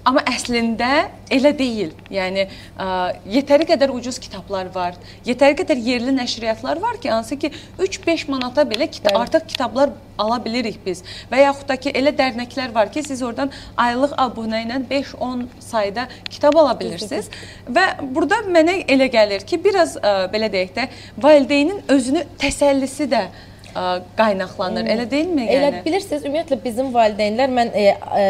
Amma 0.00 0.22
əslində 0.24 1.10
elə 1.28 1.50
deyil. 1.52 1.90
Yəni 2.08 2.46
ə, 2.46 2.86
yetəri 3.28 3.66
qədər 3.68 3.90
ucuz 3.92 4.16
kitablar 4.22 4.70
var. 4.72 4.94
Yetəri 5.26 5.58
qədər 5.58 5.82
yerli 5.84 6.14
nəşriyyatlar 6.16 6.80
var 6.80 6.96
ki, 7.02 7.10
hansı 7.12 7.36
ki 7.36 7.50
3-5 7.76 8.24
manata 8.32 8.64
belə 8.68 8.88
kitab, 8.88 9.12
Bəli. 9.12 9.26
artıq 9.26 9.44
kitablar 9.52 9.92
ala 10.20 10.38
bilirik 10.44 10.80
biz. 10.86 11.02
Və 11.28 11.42
yaxud 11.42 11.68
da 11.68 11.76
ki 11.76 11.92
elə 12.00 12.14
dərnəklər 12.16 12.72
var 12.72 12.88
ki, 12.94 13.04
siz 13.04 13.20
oradan 13.20 13.52
aylıq 13.76 14.16
abunə 14.24 14.62
ilə 14.64 14.80
5-10 14.88 15.44
sayda 15.68 16.08
kitab 16.30 16.56
ala 16.56 16.72
bilirsiniz. 16.80 17.28
Və 17.68 17.86
burada 18.00 18.40
mənə 18.48 18.80
elə 18.88 19.10
gəlir 19.12 19.44
ki, 19.44 19.60
biraz 19.60 19.98
ə, 20.00 20.16
belə 20.32 20.48
deyək 20.52 20.74
də, 20.80 20.88
valideynin 21.20 21.84
özünü 21.92 22.24
təsəllisi 22.40 23.10
də 23.12 23.26
ə, 23.74 23.84
qaynaqlanır. 24.18 24.88
Elə 24.94 25.06
deyilmi 25.10 25.46
yəni? 25.46 25.56
Elə 25.58 25.84
bilirsiniz, 25.84 26.24
ümumiyyətlə 26.26 26.58
bizim 26.64 26.90
valideynlər 26.94 27.54
mən 27.54 27.72
e, 27.76 27.86
e, 28.22 28.26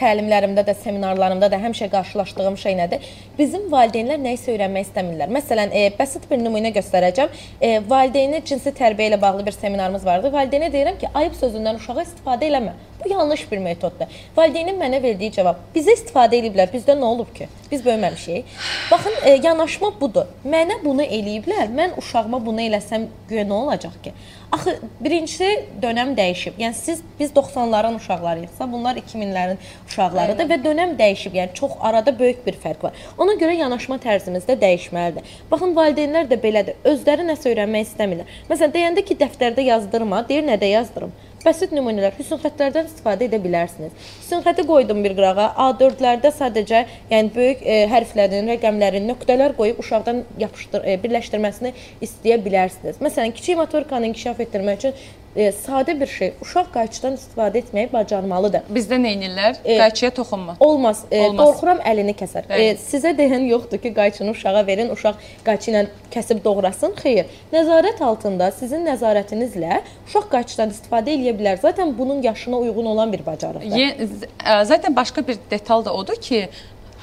təlimlərimdə 0.00 0.64
də, 0.66 0.74
seminarlarımda 0.82 1.50
da 1.52 1.58
həmişə 1.60 1.90
qarşılaşdığım 1.92 2.56
şey 2.62 2.76
nədir? 2.78 3.08
Bizim 3.38 3.66
valideynlər 3.72 4.20
nə 4.22 4.34
isə 4.36 4.54
öyrənmək 4.54 4.88
istəmirlər. 4.88 5.32
Məsələn, 5.36 5.74
e, 5.74 5.88
bəsit 5.98 6.28
bir 6.30 6.40
nümunə 6.42 6.72
göstərəcəm. 6.76 7.34
E, 7.60 7.72
valideyni 7.88 8.42
cinsi 8.46 8.72
tərbiyə 8.76 9.12
ilə 9.12 9.20
bağlı 9.22 9.46
bir 9.46 9.58
seminarımız 9.58 10.06
vardı. 10.06 10.32
Valideynə 10.34 10.72
deyirəm 10.72 11.00
ki, 11.00 11.12
ayıb 11.14 11.36
sözündən 11.40 11.82
uşağa 11.82 12.06
istifadə 12.06 12.48
eləmə. 12.50 12.76
Bu 13.04 13.08
yanlış 13.08 13.52
bir 13.52 13.58
metoddur. 13.58 14.06
Valideynin 14.36 14.76
mənə 14.80 15.02
verdiyi 15.02 15.32
cavab: 15.32 15.56
"Bizə 15.74 15.94
istifadə 15.96 16.36
ediblər. 16.40 16.68
Bizdə 16.72 16.96
nə 16.98 17.04
olub 17.04 17.34
ki? 17.34 17.48
Biz 17.70 17.84
böyüməmişik." 17.84 18.44
Baxın, 18.90 19.12
e, 19.24 19.30
yanaşma 19.42 19.92
budur. 20.00 20.26
Mənə 20.44 20.84
bunu 20.84 21.02
eləyiblər. 21.02 21.70
Mən 21.78 21.96
uşağıma 21.98 22.46
bunu 22.46 22.60
eləsəm, 22.60 23.06
güya 23.28 23.44
nə 23.44 23.52
olacaq 23.52 24.02
ki? 24.04 24.12
Axı 24.52 24.78
birincisi 25.00 25.48
dönəm 25.82 26.16
dəyişib. 26.18 26.58
Yəni 26.58 26.74
siz 26.74 27.02
biz 27.18 27.30
90-ların 27.30 27.96
uşaqlarıyıqsa, 27.96 28.72
bunlar 28.72 28.96
2000-lərin 28.96 29.56
uşaqlarıdır 29.88 30.44
Aynen. 30.44 30.50
və 30.50 30.64
dönəm 30.64 30.96
dəyişib. 30.98 31.34
Yəni 31.38 31.54
çox 31.54 31.70
arada 31.80 32.18
böyük 32.18 32.46
bir 32.46 32.58
fərq 32.64 32.82
var. 32.82 32.92
Ona 33.18 33.32
görə 33.32 33.54
yanaşma 33.54 33.96
tərzimiz 33.96 34.48
də 34.48 34.58
dəyişməlidir. 34.60 35.22
Baxın, 35.50 35.76
valideynlər 35.76 36.26
də 36.32 36.42
belədir. 36.42 36.74
Özləri 36.84 37.30
nəsə 37.30 37.52
öyrənmək 37.54 37.86
istəmirlər. 37.88 38.38
Məsələn, 38.50 38.74
deyəndə 38.74 39.04
ki, 39.06 39.16
dəftərdə 39.22 39.60
yazdırma, 39.70 40.24
deyir 40.28 40.42
nədə 40.42 40.74
yazdırım? 40.74 41.12
Bəsit 41.40 41.70
nümunələr, 41.72 42.12
hüsn 42.18 42.36
xətlərdən 42.42 42.88
istifadə 42.90 43.24
edə 43.24 43.38
bilərsiniz. 43.40 43.94
Hüsn 44.20 44.42
xətti 44.44 44.66
qoydum 44.68 44.98
bir 45.00 45.14
qırağa. 45.16 45.46
A4-lərdə 45.64 46.34
sadəcə, 46.36 46.82
yəni 47.08 47.32
böyük 47.32 47.62
e, 47.64 47.78
hərflərin, 47.88 48.50
rəqəmlərin, 48.52 49.06
nöqtələr 49.08 49.54
qoyub 49.56 49.80
uşaqdan 49.80 50.20
yapışdır, 50.42 50.84
e, 50.84 50.98
birləşdirməsini 51.00 51.72
istəyə 52.04 52.36
bilərsiniz. 52.44 53.00
Məsələn, 53.00 53.32
kiçik 53.38 53.56
motorikanı 53.56 54.10
inkişaf 54.10 54.42
etdirmək 54.44 54.84
üçün 54.84 55.00
e, 55.36 55.52
sadə 55.52 55.94
bir 56.00 56.06
şey. 56.06 56.32
Uşaq 56.42 56.70
qayçıdan 56.74 57.16
istifadə 57.18 57.60
etməyi 57.62 57.90
bacarmalıdır. 57.92 58.66
Bizdə 58.74 58.98
nə 59.00 59.12
edirlər? 59.16 59.58
E, 59.64 59.76
qayçıya 59.78 60.10
toxunma. 60.14 60.56
Olmaz. 60.60 61.04
E, 61.10 61.20
olmaz. 61.26 61.46
Qorxuram 61.46 61.82
əlini 61.92 62.14
kəsər. 62.18 62.48
E, 62.50 62.74
sizə 62.80 63.12
deyən 63.18 63.46
yoxdur 63.50 63.82
ki, 63.82 63.94
qayçını 63.94 64.34
uşağa 64.34 64.64
verin, 64.66 64.90
uşaq 64.94 65.20
qayçı 65.46 65.70
ilə 65.70 65.84
kəsib 66.14 66.42
doğrasın. 66.44 66.96
Xeyr. 67.02 67.30
Nəzarət 67.52 68.02
altında 68.04 68.50
sizin 68.56 68.86
nəzarətinizlə 68.88 69.82
uşaq 70.08 70.28
qayçıdan 70.34 70.74
istifadə 70.74 71.14
edə 71.14 71.36
bilər. 71.38 71.60
Zaten 71.62 71.94
bunun 71.98 72.22
yaşına 72.22 72.58
uyğun 72.58 72.86
olan 72.94 73.12
bir 73.12 73.26
bacarıqdır. 73.26 73.78
E, 73.78 74.64
zaten 74.64 74.96
başqa 74.96 75.26
bir 75.26 75.38
detal 75.50 75.84
da 75.84 75.94
odur 75.94 76.20
ki, 76.20 76.48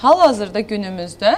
hal-hazırda 0.02 0.62
günümüzdə 0.62 1.34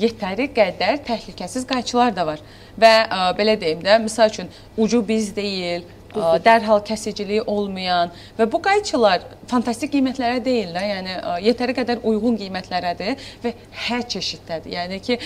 yetəri 0.00 0.48
qədər 0.56 1.02
təhlükəsiz 1.06 1.66
qayçılar 1.68 2.16
da 2.16 2.26
var. 2.26 2.42
Və 2.80 2.90
ə, 3.04 3.30
belə 3.36 3.56
deyim 3.60 3.82
də, 3.84 3.98
məsəl 4.00 4.30
üçün 4.32 4.48
ucu 4.80 5.02
biz 5.08 5.34
deyil, 5.36 5.84
Düzdür. 6.14 6.44
dərhal 6.44 6.80
kəsiciliyi 6.86 7.42
olmayan 7.46 8.10
və 8.38 8.46
bu 8.52 8.58
qayçılar 8.62 9.22
fantastik 9.50 9.92
qiymətlərə 9.94 10.40
deyillər. 10.44 10.86
Yəni 10.88 11.18
yetəri 11.46 11.76
qədər 11.76 12.02
uyğun 12.02 12.38
qiymətlərədir 12.40 13.28
və 13.44 13.52
hər 13.86 14.02
çeşiddədir. 14.10 14.74
Yəni 14.74 14.98
ki, 15.06 15.18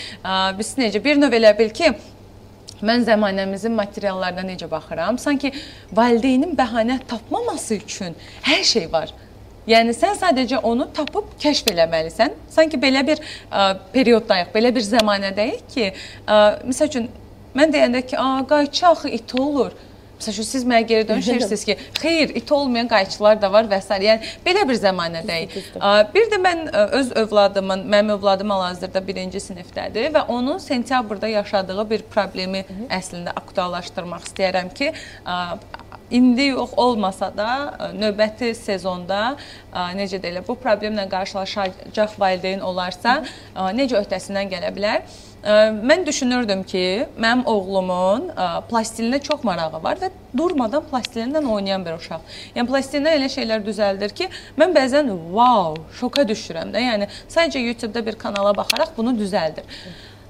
biz 0.59 0.75
necə 0.81 1.01
bir 1.05 1.17
növ 1.21 1.33
elə 1.41 1.55
bil 1.59 1.73
ki, 1.73 1.95
mən 2.85 3.07
zəmanəmizin 3.09 3.73
materiallarına 3.73 4.45
necə 4.51 4.69
baxıram? 4.71 5.19
Sanki 5.19 5.53
valideynin 5.93 6.53
bəhanə 6.59 6.99
tapmaması 7.09 7.81
üçün 7.81 8.17
hər 8.45 8.65
şey 8.75 8.91
var. 8.93 9.15
Yəni 9.65 9.95
sən 9.97 10.19
sadəcə 10.21 10.61
onu 10.69 10.91
tapıb 10.93 11.33
kəşf 11.41 11.71
eləməlisən. 11.73 12.35
Sanki 12.53 12.77
belə 12.77 13.01
bir 13.07 13.23
ə, 13.25 13.71
perioddayıq, 13.95 14.53
belə 14.53 14.75
bir 14.77 14.85
zəmanədəyik 14.85 15.65
ki, 15.73 15.87
ə, 16.29 16.41
məsəl 16.69 16.93
üçün 16.93 17.09
mən 17.57 17.73
deyəndə 17.73 18.05
ki, 18.05 18.19
"A, 18.19 18.45
qayçı 18.49 18.87
axı 18.87 19.09
it 19.09 19.35
olur." 19.35 19.73
Məsələn, 20.25 20.49
siz 20.49 20.65
mənə 20.65 20.87
geri 20.89 21.09
dönüşürsünüz 21.09 21.65
ki, 21.69 21.77
xeyr, 22.01 22.33
it 22.37 22.53
olmayan 22.53 22.89
qayçılar 22.89 23.41
da 23.43 23.51
var 23.53 23.69
və 23.69 23.81
s. 23.83 23.99
Yəni 24.09 24.33
belə 24.47 24.65
bir 24.69 24.81
zəmanədəyik. 24.81 25.57
Bir 26.15 26.29
də 26.33 26.41
mən 26.41 26.67
öz 27.01 27.13
övladımın, 27.25 27.85
mənim 27.93 28.17
övladım 28.17 28.55
hal-hazırda 28.55 29.05
1-ci 29.05 29.43
sinifdədir 29.51 30.13
və 30.15 30.27
onun 30.33 30.59
sentyabrda 30.59 31.29
yaşadığı 31.29 31.89
bir 31.91 32.07
problemi 32.15 32.65
əslində 32.89 33.35
aktuallaşdırmaq 33.37 34.29
istəyirəm 34.31 34.73
ki, 34.75 34.93
indi 36.11 36.51
yox 36.53 36.75
olmasa 36.77 37.31
da 37.37 37.51
növbəti 37.97 38.53
sezonda 38.57 39.37
necə 39.99 40.21
deyirlər, 40.23 40.47
bu 40.47 40.57
problemlə 40.61 41.07
qarşılaşacaq 41.11 42.19
valideyn 42.21 42.65
olarsa, 42.65 43.23
necə 43.77 44.01
öhdəsindən 44.03 44.53
gələ 44.53 44.75
bilər? 44.77 45.07
Mən 45.45 46.07
düşünürdüm 46.07 46.63
ki, 46.65 47.07
mənim 47.21 47.43
oğlumun 47.45 48.31
plastilinə 48.71 49.19
çox 49.21 49.43
marağı 49.45 49.83
var 49.83 49.99
və 50.01 50.09
durmadan 50.37 50.87
plastilinlə 50.89 51.43
oynayan 51.45 51.85
bir 51.85 51.99
uşaq. 51.99 52.23
Yəni 52.57 52.71
plastilinə 52.71 53.13
elə 53.19 53.29
şeylər 53.29 53.61
düzəldir 53.67 54.15
ki, 54.17 54.31
mən 54.57 54.73
bəzən 54.73 55.11
wow, 55.35 55.77
şoka 55.99 56.25
düşürəm 56.31 56.73
də. 56.73 56.81
Yəni 56.87 57.09
sadəcə 57.29 57.61
YouTube-da 57.61 58.01
bir 58.07 58.17
kanala 58.17 58.55
baxaraq 58.57 58.95
bunu 58.97 59.13
düzəldir. 59.19 59.69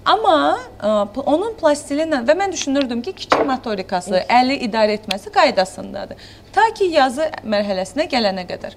Amma 0.04 0.38
ə, 0.82 0.90
onun 1.22 1.54
plastilinlə 1.60 2.24
və 2.26 2.34
mən 2.40 2.52
düşünürdüm 2.52 3.02
ki, 3.06 3.14
kiçik 3.22 3.46
motorikası, 3.46 4.24
əli 4.28 4.58
idarə 4.66 4.98
etməsi 4.98 5.30
qaydasındadır. 5.32 6.26
Ta 6.52 6.66
ki 6.74 6.90
yazı 6.90 7.30
mərhələsinə 7.46 8.08
gələnə 8.10 8.44
qədər. 8.50 8.74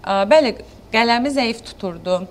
Ə, 0.00 0.24
bəli, 0.32 0.56
qələmi 0.96 1.30
zəif 1.36 1.60
tuturdu 1.68 2.22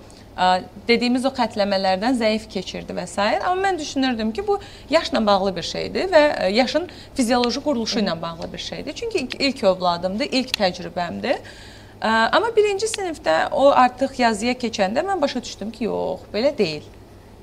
dediyimiz 0.88 1.24
o 1.24 1.30
xətləmələrdən 1.34 2.16
zəif 2.18 2.48
keçirdi 2.50 2.94
və 2.96 3.06
s. 3.06 3.20
Amma 3.20 3.68
mən 3.68 3.78
düşünürdüm 3.78 4.32
ki, 4.32 4.46
bu 4.46 4.58
yaşla 4.90 5.22
bağlı 5.26 5.54
bir 5.56 5.62
şeydir 5.62 6.10
və 6.10 6.50
yaşın 6.50 6.88
fizioloji 7.14 7.62
quruluşu 7.62 8.00
ilə 8.02 8.16
bağlı 8.22 8.52
bir 8.52 8.58
şeydir. 8.58 8.92
Çünki 8.92 9.28
ilk 9.38 9.64
övladımdır, 9.64 10.28
ilk 10.32 10.56
təcrübəmdir. 10.58 11.38
Amma 12.04 12.50
birinci 12.56 12.86
sinifdə 12.90 13.48
o 13.52 13.70
artıq 13.70 14.18
yazıya 14.18 14.52
keçəndə 14.52 15.06
mən 15.06 15.22
başa 15.22 15.42
düşdüm 15.42 15.70
ki, 15.70 15.84
yox, 15.84 16.26
belə 16.34 16.50
deyil. 16.58 16.84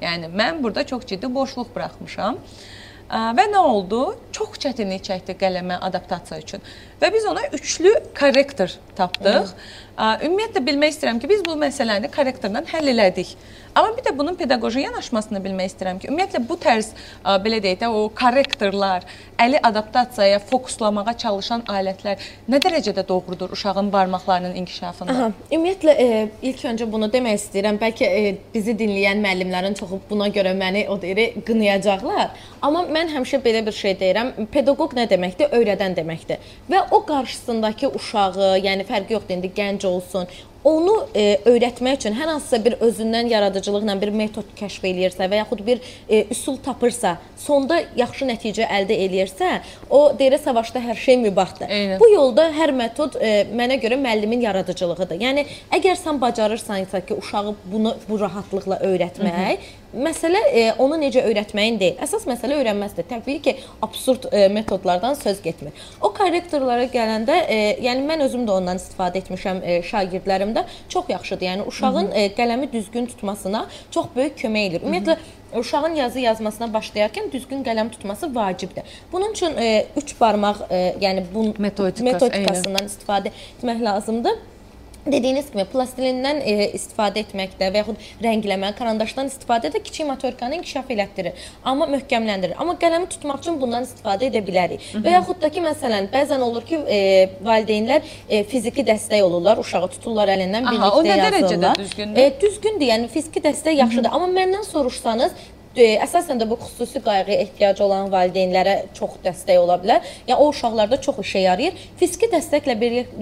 Yəni 0.02 0.30
mən 0.34 0.64
burada 0.64 0.84
çox 0.86 1.06
ciddi 1.06 1.34
boşluq 1.36 1.72
buraxmışam. 1.76 2.38
Və 3.12 3.44
nə 3.52 3.60
oldu? 3.60 4.02
Çox 4.32 4.56
çətinlik 4.64 5.04
çəkdi 5.04 5.36
qələmə 5.40 5.82
adaptasiya 5.84 6.40
üçün. 6.40 6.62
Və 7.02 7.10
biz 7.12 7.26
ona 7.28 7.44
üçlü 7.58 7.92
korrektor 8.16 8.72
tapdıq. 8.96 9.52
Ümumiyyətlə 10.00 10.64
bilmək 10.64 10.96
istəyirəm 10.96 11.20
ki, 11.20 11.30
biz 11.32 11.44
bu 11.44 11.58
məsələni 11.60 12.12
korrektorla 12.14 12.64
həll 12.72 12.94
elədik. 12.94 13.36
Amma 13.76 13.98
bir 13.98 14.04
də 14.04 14.12
bunun 14.18 14.36
pedaqoji 14.36 14.82
yanaşmasını 14.84 15.40
bilmək 15.44 15.70
istəyirəm 15.72 16.00
ki, 16.02 16.10
ümumiyyətlə 16.12 16.42
bu 16.48 16.58
tərz 16.60 16.90
ə, 16.92 17.38
belə 17.44 17.62
deyək 17.64 17.78
də 17.86 17.88
o 17.88 18.02
korrektorlar, 18.16 19.06
əli 19.40 19.62
adaptasiyaya 19.64 20.42
fokuslamağa 20.50 21.14
çalışan 21.22 21.64
alətlər 21.72 22.20
nə 22.52 22.60
dərəcədə 22.66 23.06
doğrudur 23.08 23.56
uşağın 23.56 23.92
barmaqlarının 23.94 24.60
inkişafında? 24.60 25.16
Aha, 25.16 25.32
ümumiyyətlə 25.52 25.96
e, 26.04 26.10
ilk 26.52 26.66
öncə 26.74 26.90
bunu 26.92 27.08
demək 27.16 27.40
istəyirəm. 27.40 27.80
Bəlkə 27.80 28.12
e, 28.12 28.36
bizi 28.54 28.76
dinləyən 28.76 29.24
müəllimlərin 29.24 29.80
çoxu 29.80 30.02
buna 30.10 30.28
görə 30.36 30.52
məni 30.58 30.84
o 30.92 31.00
deyir 31.02 31.40
qınayacaqlar. 31.48 32.36
Amma 32.62 32.84
mən 32.92 33.16
həmişə 33.16 33.40
belə 33.46 33.64
bir 33.66 33.78
şey 33.80 33.96
deyirəm. 34.04 34.36
Pedaqoq 34.52 35.00
nə 35.00 35.08
deməkdir? 35.10 35.56
Öyrədən 35.56 35.96
deməkdir. 35.96 36.44
Və 36.68 36.84
o 36.92 37.06
qarşısındakı 37.08 37.96
uşağı, 37.96 38.58
yəni 38.68 38.88
fərqi 38.90 39.16
yoxdur 39.16 39.40
indi 39.40 39.56
gənc 39.56 39.88
olsun, 39.88 40.28
onu 40.64 40.96
e, 41.16 41.40
öyrətmək 41.50 41.98
üçün 42.00 42.16
hər 42.18 42.30
hansısa 42.36 42.60
bir 42.66 42.78
özündən 42.86 43.30
yaradıcılıqla 43.32 43.96
bir 44.02 44.14
metod 44.14 44.54
kəşf 44.58 44.86
eləyirsə 44.90 45.28
və 45.32 45.42
yaxud 45.42 45.64
bir 45.66 45.82
e, 46.10 46.24
üsul 46.34 46.58
tapırsa, 46.64 47.16
sonda 47.38 47.82
yaxşı 47.98 48.28
nəticə 48.30 48.68
əldə 48.70 48.98
eləyirsə, 49.08 49.52
o 49.90 50.04
deyirə 50.20 50.40
savaşda 50.44 50.84
hər 50.84 51.00
şey 51.02 51.18
mübahdır. 51.26 51.68
Eynən. 51.68 52.00
Bu 52.00 52.10
yolda 52.14 52.50
hər 52.56 52.74
metod 52.78 53.18
e, 53.18 53.34
mənə 53.50 53.80
görə 53.82 53.98
müəllimin 54.02 54.46
yaradıcılığıdır. 54.46 55.22
Yəni 55.26 55.46
əgər 55.74 55.98
sən 56.00 56.22
bacarırsansa 56.22 57.06
ki, 57.06 57.18
uşağı 57.18 57.56
bunu 57.66 57.96
bu 58.10 58.20
rahatlıqla 58.20 58.82
öyrətmək, 58.86 59.32
Hı 59.32 59.54
-hı. 59.54 59.81
Məsələ 59.92 60.40
e, 60.56 60.62
onu 60.80 60.96
necə 61.02 61.24
öyrətməyin 61.28 61.80
deyil. 61.80 61.98
Əsas 62.04 62.24
məsələ 62.30 62.56
öyrənməsidir. 62.62 63.08
Təbii 63.10 63.42
ki, 63.44 63.56
absurd 63.84 64.30
e, 64.32 64.46
metodlardan 64.54 65.18
söz 65.20 65.42
getmir. 65.44 65.76
O 66.00 66.14
korrektorlara 66.16 66.86
gələndə, 66.94 67.36
e, 67.52 67.60
yəni 67.84 68.06
mən 68.08 68.24
özüm 68.28 68.46
də 68.48 68.56
ondan 68.56 68.80
istifadə 68.80 69.20
etmişəm 69.20 69.60
e, 69.64 69.82
şagirdlərimdə. 69.90 70.64
Çox 70.90 71.12
yaxşıdır. 71.12 71.46
Yəni 71.46 71.68
uşağın 71.68 72.08
Hı 72.08 72.16
-hı. 72.16 72.24
e, 72.24 72.34
qələmi 72.38 72.72
düzgün 72.72 73.06
tutmasına 73.06 73.66
çox 73.92 74.06
böyük 74.16 74.40
kömək 74.40 74.70
edir. 74.70 74.82
Ümumiyyətlə 74.82 75.18
uşağın 75.60 75.96
yazı 75.96 76.20
yazmasına 76.20 76.68
başlayarkən 76.68 77.32
düzgün 77.32 77.64
qələm 77.64 77.90
tutması 77.90 78.36
vacibdir. 78.36 78.84
Bunun 79.12 79.32
üçün 79.32 79.52
3 79.52 79.58
e, 79.58 80.20
barmaq, 80.20 80.56
e, 80.70 80.96
yəni 81.02 81.24
bu 81.34 81.54
metodikası, 81.58 82.04
metodikasından 82.04 82.82
eyni. 82.82 82.92
istifadə 82.92 83.32
etmək 83.60 83.84
lazımdır. 83.84 84.51
Dediyiniz 85.06 85.48
kimi 85.50 85.64
plastilindən 85.66 86.44
e, 86.46 86.68
istifadə 86.78 87.24
etməkdə 87.24 87.72
və 87.74 87.82
yaxud 87.82 88.04
rəngləmə, 88.22 88.70
karandaşdan 88.78 89.32
istifadə 89.32 89.72
də 89.74 89.82
kiçik 89.82 90.06
motorikanı 90.06 90.60
inkişaf 90.60 90.92
elətdirir, 90.94 91.40
amma 91.66 91.88
möhkəmləndirir. 91.90 92.54
Amma 92.62 92.76
qələmi 92.82 93.10
tutmaq 93.10 93.42
üçün 93.42 93.58
bundan 93.62 93.88
istifadə 93.88 94.30
edə 94.30 94.44
bilərik. 94.46 94.84
Hı 94.92 94.98
-hı. 94.98 95.04
Və 95.06 95.16
yaxud 95.16 95.42
da 95.42 95.50
ki, 95.50 95.64
məsələn, 95.66 96.10
bəzən 96.14 96.46
olur 96.48 96.66
ki, 96.70 96.80
e, 96.98 97.30
valideynlər 97.48 98.02
e, 98.30 98.44
fiziki 98.44 98.86
dəstək 98.86 99.24
olurlar, 99.24 99.58
uşağı 99.58 99.90
tuturlar 99.96 100.30
əlindən 100.36 100.70
birlikdə 100.70 100.86
yazırlar. 100.86 100.92
Aha, 100.92 101.00
o 101.00 101.04
nə 101.04 101.18
dərəcədə 101.26 101.74
düzgündür? 101.82 102.22
E, 102.22 102.42
düzgündür, 102.42 102.88
yəni 102.94 103.08
fiziki 103.08 103.42
dəstək 103.42 103.82
yaxşıdır. 103.82 104.10
Hı 104.10 104.14
-hı. 104.14 104.22
Amma 104.22 104.40
məndən 104.40 104.64
soruşsanız, 104.64 105.32
əsasən 105.76 106.42
də 106.42 106.48
bu 106.50 106.58
xüsusi 106.60 107.00
qayğıya 107.04 107.38
ehtiyacı 107.46 107.84
olan 107.86 108.10
valideynlərə 108.12 108.76
çox 108.98 109.16
dəstək 109.24 109.60
ola 109.62 109.78
bilər. 109.80 110.02
Yəni 110.28 110.40
o 110.44 110.50
uşaqlarda 110.52 111.00
çox 111.02 111.22
işə 111.24 111.46
yarayır. 111.46 111.78
Fiziki 112.00 112.28
dəstəklə 112.32 112.76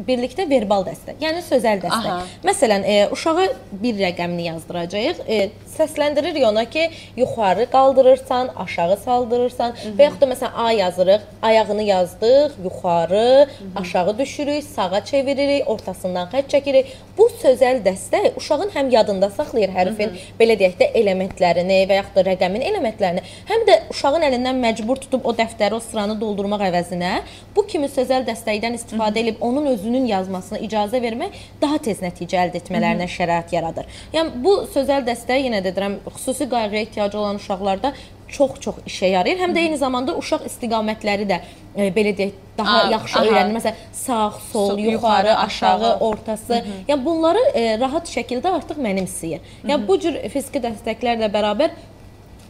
birlikdə 0.07 0.47
verbal 0.49 0.85
dəstək, 0.87 1.19
yəni 1.21 1.43
sözəl 1.45 1.83
dəstək. 1.83 2.09
Aha. 2.09 2.23
Məsələn, 2.45 2.85
e, 2.85 3.07
uşağa 3.13 3.47
bir 3.83 3.99
rəqəmini 4.01 4.47
yazdıracağıq. 4.49 5.21
E, 5.27 5.49
səsləndiririk 5.77 6.45
ona 6.47 6.65
ki, 6.65 6.89
yuxarı 7.17 7.67
qaldırırsan, 7.71 8.49
aşağı 8.55 8.97
saldırırsan 8.97 9.69
Hı 9.71 9.89
-hı. 9.89 9.97
və 9.97 10.03
yaxud 10.03 10.21
da 10.21 10.25
məsələn 10.33 10.53
A 10.55 10.71
yazırıq, 10.71 11.21
ayağını 11.41 11.83
yazdıq, 11.83 12.51
yuxarı, 12.63 13.47
Hı 13.59 13.63
-hı. 13.63 13.81
aşağı 13.81 14.17
düşürük, 14.17 14.63
sağa 14.63 15.05
çeviririk, 15.05 15.69
ortasından 15.69 16.27
xətt 16.33 16.47
çəkirik. 16.53 16.85
Bu 17.17 17.29
sözəl 17.43 17.83
dəstək 17.87 18.31
uşağın 18.37 18.69
həm 18.69 18.91
yadında 18.91 19.29
saxlayır 19.29 19.69
hərfin 19.69 20.09
Hı 20.09 20.15
-hı. 20.15 20.39
belə 20.39 20.59
deyək 20.59 20.75
də 20.81 20.91
elementlərini 20.93 21.79
və 21.89 21.93
yaxud 21.93 22.15
da 22.15 22.38
rəqəmin 22.39 22.63
elementlərini, 22.63 23.23
həm 23.49 23.65
də 23.67 23.75
uşağın 23.91 24.25
əlindən 24.29 24.59
məcbur 24.63 24.99
tutub 25.03 25.25
o 25.27 25.33
dəftəri, 25.35 25.75
o 25.75 25.79
sıranı 25.83 26.15
doldurmaq 26.19 26.63
əvəzinə 26.69 27.11
bu 27.55 27.65
kimi 27.67 27.89
sözəl 27.91 28.25
dəstəkdən 28.27 28.77
istifadə 28.79 29.19
edib 29.23 29.41
onun 29.41 29.67
özünün 29.73 30.05
yazmasına 30.09 30.61
icazə 30.65 31.01
vermək 31.03 31.35
daha 31.61 31.77
tez 31.77 32.03
nəticə 32.03 32.39
əldə 32.45 32.63
etmələrinə 32.63 33.09
şərait 33.11 33.51
yaradır. 33.53 33.89
Yəni 34.13 34.43
bu 34.43 34.55
sözəl 34.73 35.03
dəstək 35.07 35.49
yenə 35.49 35.63
də 35.65 35.75
deyirəm, 35.75 35.99
xüsusi 36.15 36.49
qayğıya 36.49 36.87
ehtiyacı 36.87 37.19
olan 37.19 37.41
uşaqlarda 37.41 37.93
çox-çox 38.29 38.83
işə 38.87 39.09
yarayır. 39.13 39.39
Həm 39.41 39.55
də 39.55 39.63
eyni 39.65 39.77
zamanda 39.77 40.15
uşaq 40.17 40.45
istiqamətləri 40.49 41.25
də 41.29 41.39
e, 41.75 41.89
belə 41.95 42.13
deyək, 42.17 42.35
daha 42.57 42.75
A, 42.83 42.89
yaxşı 42.91 43.19
aha. 43.19 43.25
öyrənir. 43.25 43.55
Məsələn, 43.57 43.79
sağ, 43.93 44.31
sol, 44.51 44.69
so, 44.69 44.77
yuxarı, 44.77 44.91
yuxarı, 44.91 45.35
aşağı, 45.37 45.75
aşağı 45.75 45.99
ortası. 45.99 46.53
Hı 46.53 46.57
-hı. 46.57 46.77
Yəni 46.87 47.05
bunları 47.05 47.39
e, 47.53 47.79
rahat 47.79 48.09
şəkildə 48.09 48.49
artıq 48.57 48.77
mənimsəyir. 48.85 49.39
Yəni 49.67 49.87
bu 49.87 49.99
cür 49.99 50.19
fiziki 50.29 50.59
dəstəklərlə 50.59 51.31
bərabər 51.33 51.69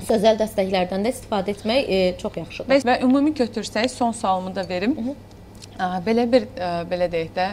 sözəl 0.07 0.37
dəstəklərdən 0.39 1.05
də 1.05 1.13
istifadə 1.15 1.55
etmək 1.55 1.89
e, 1.89 1.99
çox 2.21 2.37
yaxşıdır. 2.37 2.85
Və, 2.87 2.99
ümumi 3.03 3.33
götürsək, 3.33 3.89
son 3.91 4.11
sualımı 4.11 4.55
da 4.55 4.69
verim. 4.69 4.95
Hı 4.97 5.09
-hı. 5.09 5.15
Belə 6.05 6.25
bir 6.31 6.45
belə 6.91 7.07
deyək 7.11 7.29
də 7.35 7.49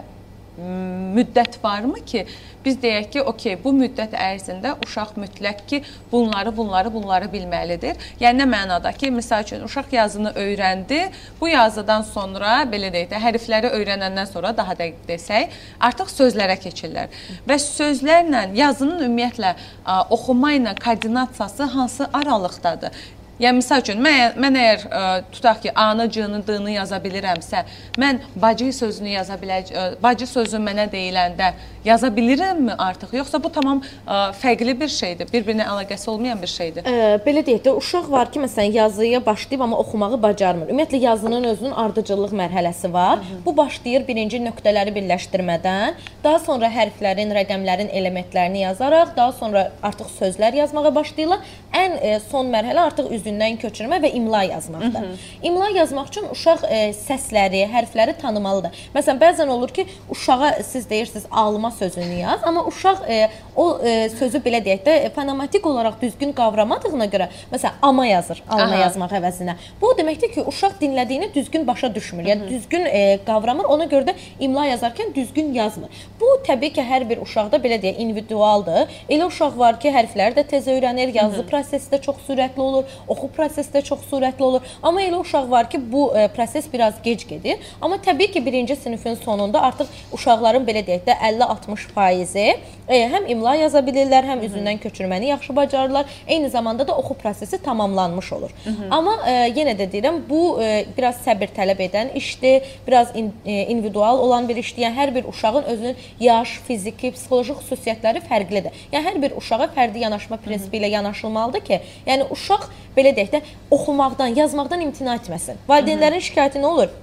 müddət 0.57 1.59
varmı 1.65 2.01
ki, 2.09 2.25
biz 2.65 2.79
deyək 2.83 3.11
ki, 3.13 3.23
okey, 3.31 3.57
bu 3.63 3.71
müddət 3.77 4.15
ərzində 4.19 4.73
uşaq 4.83 5.15
mütləq 5.21 5.61
ki, 5.71 5.81
bunları, 6.13 6.51
bunları, 6.57 6.93
bunları 6.93 7.29
bilməlidir. 7.31 8.01
Yəni 8.21 8.43
nə 8.43 8.47
mənada 8.51 8.91
ki, 8.97 9.13
məsəl 9.15 9.45
üçün 9.47 9.67
uşaq 9.69 9.93
yazını 9.95 10.33
öyrəndi. 10.41 11.03
Bu 11.41 11.51
yazıdan 11.53 12.03
sonra 12.09 12.63
belə 12.73 12.91
deyək 12.95 13.13
də 13.13 13.21
hərfləri 13.23 13.73
öyrənəndən 13.79 14.31
sonra 14.33 14.55
daha 14.57 14.75
dəqiq 14.79 15.05
desək, 15.09 15.55
artıq 15.81 16.11
sözlərə 16.11 16.57
keçirlər. 16.63 17.13
Və 17.47 17.61
sözlərlə 17.63 18.49
yazının 18.57 19.05
ümumiyyətlə 19.07 19.53
ə, 19.55 20.01
oxuma 20.11 20.57
ilə 20.57 20.75
koordinasiyası 20.81 21.71
hansı 21.77 22.11
aralıqdadır? 22.13 23.05
Yəni 23.37 23.61
misal 23.61 23.83
üçün 23.83 23.99
mən, 24.01 24.39
mən 24.41 24.55
əgər 24.57 24.85
ə, 24.89 25.01
tutaq 25.29 25.59
ki, 25.61 25.73
A-nı, 25.77 26.07
C-ni, 26.09 26.39
D-ni 26.47 26.73
yaza 26.79 26.97
bilirəmsə, 27.05 27.67
mən 28.01 28.23
bacı 28.41 28.71
sözünü 28.73 29.11
yaza 29.13 29.37
biləcəm. 29.37 29.99
Bacı 30.01 30.25
sözü 30.31 30.57
mənə 30.65 30.87
deyiləndə 30.89 31.51
yaza 31.85 32.09
bilirəmmi 32.17 32.79
artıq, 32.81 33.13
yoxsa 33.19 33.37
bu 33.45 33.51
tamam 33.53 33.83
ə, 33.85 34.31
fərqli 34.41 34.73
bir 34.81 34.89
şeydir, 34.89 35.29
bir-birinə 35.29 35.67
əlaqəsi 35.69 36.09
olmayan 36.11 36.41
bir 36.41 36.49
şeydir? 36.49 36.89
Ə, 36.89 37.11
belə 37.27 37.43
deyək 37.45 37.61
də, 37.67 37.75
uşaq 37.77 38.09
var 38.15 38.33
ki, 38.33 38.41
məsələn, 38.47 38.73
yazıya 38.79 39.21
başlayıb 39.27 39.67
amma 39.67 39.83
oxumağı 39.85 40.23
bacarmır. 40.23 40.73
Ümumiyyətlə 40.73 41.03
yazının 41.05 41.45
özünün 41.53 41.77
ardıcıllıq 41.85 42.33
mərhələsi 42.41 42.93
var. 42.93 43.19
Hı 43.19 43.21
-hı. 43.21 43.45
Bu 43.45 43.57
başlayır 43.57 44.09
birinci 44.09 44.41
nöqtələri 44.49 44.97
birləşdirmədən, 44.97 46.01
daha 46.25 46.39
sonra 46.39 46.73
hərflərin, 46.73 47.37
rəqəmlərin 47.41 47.93
elementlərini 47.93 48.65
yazaraq, 48.65 49.13
daha 49.17 49.33
sonra 49.33 49.71
artıq 49.83 50.09
sözlər 50.21 50.57
yazmağa 50.57 50.95
başlayırlar. 50.95 51.39
Ən 51.73 52.01
ə, 52.01 52.21
son 52.31 52.47
mərhələ 52.49 52.81
artıq 52.89 53.13
üz 53.13 53.26
üzündən 53.27 53.59
köçürmə 53.61 54.01
və 54.03 54.13
imla 54.15 54.43
yazmaqdır. 54.43 55.01
Hı 55.01 55.13
-hı. 55.13 55.17
İmla 55.43 55.69
yazmaq 55.69 56.09
üçün 56.09 56.25
uşaq 56.31 56.65
e, 56.71 56.93
səsləri, 56.93 57.67
hərfləri 57.75 58.17
tanımalıdır. 58.21 58.71
Məsələn, 58.95 59.19
bəzən 59.21 59.49
olur 59.49 59.69
ki, 59.69 59.87
uşağa 60.11 60.63
siz 60.63 60.91
deyirsiniz 60.91 61.27
alma 61.31 61.71
sözünü 61.71 62.15
yaz, 62.15 62.41
amma 62.45 62.67
uşaq 62.67 62.99
e, 63.09 63.31
o 63.57 63.81
e, 63.85 64.09
sözü 64.09 64.39
belə 64.39 64.65
deyək 64.65 64.85
də 64.87 64.91
e, 64.91 65.11
fonetik 65.11 65.67
olaraq 65.67 66.01
düzgün 66.03 66.33
qavramadığına 66.33 67.07
görə, 67.07 67.29
məsələn, 67.53 67.73
ama 67.83 68.07
yazır, 68.07 68.43
alma 68.49 68.65
Aha. 68.65 68.77
yazmaq 68.77 69.13
əvəzinə. 69.21 69.55
Bu 69.81 69.87
o 69.87 69.97
deməkdir 69.99 70.33
ki, 70.35 70.45
uşaq 70.47 70.73
dinlədiyini 70.81 71.35
düzgün 71.35 71.67
başa 71.67 71.95
düşmür. 71.95 72.25
Yəni 72.25 72.49
düzgün 72.49 72.85
e, 72.85 73.19
qavramır, 73.27 73.65
ona 73.65 73.85
görə 73.85 74.11
də 74.11 74.15
imla 74.41 74.67
yazarkən 74.67 75.15
düzgün 75.15 75.53
yazmır. 75.55 75.89
Bu 76.21 76.27
təbii 76.47 76.73
ki, 76.73 76.83
hər 76.83 77.09
bir 77.09 77.23
uşaqda 77.23 77.57
belə 77.57 77.81
deyək, 77.83 77.99
individualdır. 77.99 78.89
Elə 79.09 79.27
uşaq 79.27 79.59
var 79.59 79.81
ki, 79.81 79.89
hərfləri 79.89 80.37
də 80.37 80.47
tez 80.47 80.67
öyrənir, 80.67 81.15
yazı 81.17 81.37
Hı 81.37 81.43
-hı. 81.43 81.47
prosesi 81.47 81.91
də 81.91 82.01
çox 82.01 82.17
sürətli 82.29 82.61
olur, 82.61 82.85
oxu 83.17 83.33
prosesi 83.37 83.73
də 83.73 83.83
çox 83.83 84.05
sürətli 84.11 84.43
olur. 84.43 84.61
Amma 84.83 85.03
elə 85.03 85.21
uşaq 85.25 85.51
var 85.51 85.71
ki, 85.71 85.81
bu 85.93 86.13
e, 86.17 86.29
proses 86.37 86.69
biraz 86.73 87.03
gec 87.03 87.27
gedir. 87.29 87.59
Amma 87.81 87.97
təbii 87.97 88.33
ki, 88.33 88.47
birinci 88.47 88.77
sinifin 88.77 89.15
sonunda 89.25 89.63
artıq 89.63 89.89
uşaqların 90.13 90.67
belə 90.69 90.85
deyək 90.87 91.07
də 91.09 91.19
50-60 91.33 91.89
faizi 91.97 92.49
e, 92.89 93.01
həm 93.11 93.27
imla 93.33 93.55
yaza 93.61 93.83
bilirlər, 93.85 94.27
həm 94.31 94.43
üzündən 94.47 94.81
köçürməni 94.83 95.31
yaxşı 95.33 95.57
bacarırlar. 95.57 96.07
Eyni 96.27 96.51
zamanda 96.51 96.89
da 96.89 96.97
oxu 96.97 97.15
prosesi 97.15 97.59
tamamlanmış 97.63 98.33
olur. 98.33 98.51
Hı 98.65 98.71
-hı. 98.71 98.89
Amma 98.91 99.17
e, 99.27 99.33
yenə 99.59 99.75
də 99.81 99.91
deyirəm, 99.93 100.21
bu 100.29 100.63
e, 100.63 100.87
biraz 100.99 101.21
səbir 101.27 101.49
tələb 101.57 101.81
edən 101.89 102.15
işdir, 102.15 102.63
biraz 102.87 103.17
in, 103.17 103.33
e, 103.47 103.53
individual 103.53 104.19
olan 104.19 104.49
bir 104.49 104.57
işdir. 104.57 104.83
Yəni 104.83 104.97
hər 104.97 105.15
bir 105.15 105.25
uşağın 105.25 105.63
özünün 105.63 105.97
yaş, 106.21 106.59
fiziki, 106.67 107.11
psixoloji 107.11 107.53
xüsusiyyətləri 107.53 108.21
fərqlidir. 108.31 108.73
Yəni 108.93 109.05
hər 109.09 109.23
bir 109.23 109.37
uşağa 109.37 109.69
fərdi 109.77 109.99
yanaşma 109.99 110.37
prinsipi 110.37 110.77
ilə 110.77 110.91
yanaşılmalıdır 110.91 111.61
ki, 111.61 111.81
yəni 112.07 112.31
uşaq 112.31 112.69
belə 112.97 113.06
deyək 113.17 113.33
də 113.35 113.41
oxumaqdan, 113.71 114.35
yazmaqdan 114.37 114.81
imtina 114.81 115.17
etməsin. 115.21 115.59
Valideynlərin 115.69 116.23
şikayəti 116.25 116.63
nə 116.63 116.67
olur? 116.67 116.95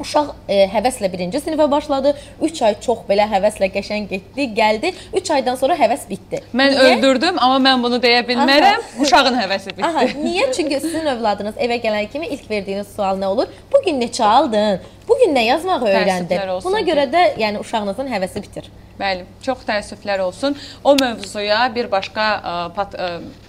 Uşaq 0.00 0.30
e, 0.48 0.56
həvəslə 0.72 1.08
birinci 1.12 1.38
sinifə 1.38 1.66
başladı. 1.70 2.14
3 2.40 2.62
ay 2.66 2.76
çox 2.80 3.02
belə 3.08 3.26
həvəslə 3.28 3.68
qəşəng 3.74 4.08
getdi, 4.10 4.46
gəldi. 4.56 4.92
3 5.12 5.30
aydan 5.36 5.58
sonra 5.60 5.76
həvəs 5.78 6.06
bitdi. 6.08 6.40
Mən 6.56 6.72
Niyə? 6.72 6.96
öldürdüm, 6.96 7.38
amma 7.38 7.58
mən 7.68 7.82
bunu 7.84 8.00
deyə 8.02 8.22
bilmərəm. 8.26 8.80
Aha. 8.80 9.02
Uşağın 9.04 9.36
həvəsi 9.42 9.74
bitdi. 9.76 9.84
Aha, 9.86 10.06
niyə? 10.24 10.48
Çünki 10.56 10.80
sizin 10.80 11.06
övladınız 11.12 11.60
evə 11.60 11.78
gələn 11.84 12.08
kimi 12.12 12.26
ilk 12.34 12.48
verdiyiniz 12.50 12.88
sual 12.96 13.20
nə 13.20 13.26
olur? 13.34 13.52
Bu 13.72 13.82
gün 13.84 14.00
neçə 14.00 14.24
aldın? 14.24 14.80
Bu 15.08 15.18
gün 15.20 15.36
nə 15.36 15.44
yazmağı 15.50 15.92
öyrəndin? 15.92 16.48
Buna 16.64 16.80
görə 16.88 17.06
də 17.12 17.26
yəni 17.44 17.60
uşağınızın 17.60 18.08
həvəsi 18.16 18.42
bitir. 18.42 18.72
Bəli, 19.02 19.24
çox 19.42 19.64
təəssüflər 19.66 20.20
olsun. 20.22 20.54
O 20.84 20.92
mövzuya 20.94 21.64
bir 21.74 21.88
başqa 21.90 22.26
ə, 22.38 22.52
pat, 22.76 22.94
ə, 22.94 23.08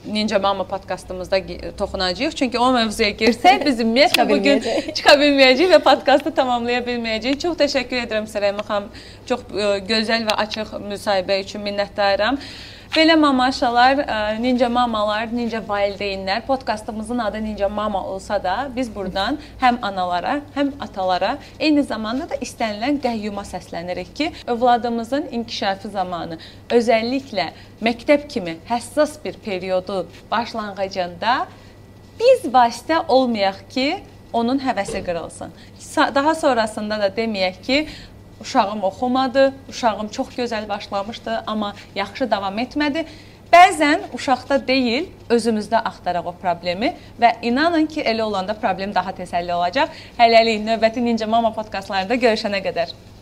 Ninja 0.09 0.39
Mama 0.41 0.65
podkastımızda 0.65 1.39
toxunacağıq. 1.77 2.33
Çünki 2.39 2.59
o 2.59 2.71
mövzuya 2.73 3.11
girsək 3.19 3.61
biz 3.67 3.83
ümumiyyətlə 3.85 4.25
bu 4.31 4.39
gün 4.47 4.65
çıxa 4.97 5.13
bilməyəcəyik 5.21 5.75
və 5.75 5.81
podkastı 5.85 6.33
tamamlaya 6.33 6.81
bilməyəcəyik. 6.87 7.37
Çox 7.45 7.59
təşəkkür 7.61 8.01
edirəm 8.07 8.25
Sərəymə 8.33 8.65
xanım. 8.65 8.89
Çox 9.29 9.45
ə, 9.53 9.73
gözəl 9.93 10.25
və 10.31 10.39
açıq 10.47 10.73
müsahibə 10.89 11.37
üçün 11.45 11.61
minnətdaram. 11.69 12.41
Belə 12.93 13.15
mamaşalar, 13.15 13.97
e, 13.97 14.41
Ninja 14.41 14.67
mamalar, 14.69 15.31
Ninja 15.33 15.57
valideynlər 15.67 16.41
podkastımızın 16.45 17.17
adı 17.17 17.43
Ninja 17.43 17.69
Mama 17.69 18.03
olsa 18.07 18.43
da 18.43 18.69
biz 18.75 18.95
burdan 18.95 19.39
həm 19.61 19.79
analara, 19.81 20.41
həm 20.55 20.69
atalara, 20.79 21.37
eyni 21.59 21.83
zamanda 21.83 22.29
da 22.29 22.37
istənilən 22.37 22.99
qəyyuma 23.01 23.41
səslənirik 23.49 24.13
ki, 24.13 24.29
övladımızın 24.47 25.25
inkişafı 25.31 25.89
zamanı 25.89 26.37
özəlliklə 26.69 27.47
məktəb 27.81 28.27
kimi 28.29 28.57
həssas 28.69 29.17
bir 29.25 29.41
periodu 29.41 30.05
başlanğıcında 30.31 31.47
biz 32.19 32.45
vasitə 32.53 33.07
olmayaq 33.07 33.65
ki, 33.69 34.03
onun 34.33 34.59
həvəsi 34.59 35.01
qırılsın. 35.05 35.49
Daha 36.15 36.35
sonrasında 36.35 36.99
da 36.99 37.07
deməyək 37.07 37.61
ki, 37.65 37.87
uşağım 38.43 38.83
oxumadı, 38.83 39.53
uşağım 39.69 40.07
çox 40.07 40.27
gözəl 40.37 40.67
başlamışdı, 40.69 41.43
amma 41.47 41.73
yaxşı 41.95 42.29
davam 42.31 42.59
etmədi. 42.59 43.05
Bəzən 43.53 44.07
uşaqda 44.17 44.57
deyil, 44.67 45.07
özümüzdə 45.29 45.77
axtaraq 45.89 46.25
o 46.25 46.33
problemi 46.41 46.93
və 47.21 47.35
inanın 47.45 47.85
ki, 47.85 48.01
elə 48.01 48.25
olanda 48.25 48.57
problem 48.57 48.95
daha 48.95 49.13
həll 49.13 49.55
olacaq. 49.59 49.89
Hələlik 50.19 50.65
növbəti 50.65 51.05
Ninja 51.05 51.27
Mama 51.27 51.53
podkastlarında 51.53 52.15
görüşənə 52.15 52.63
qədər. 52.65 53.12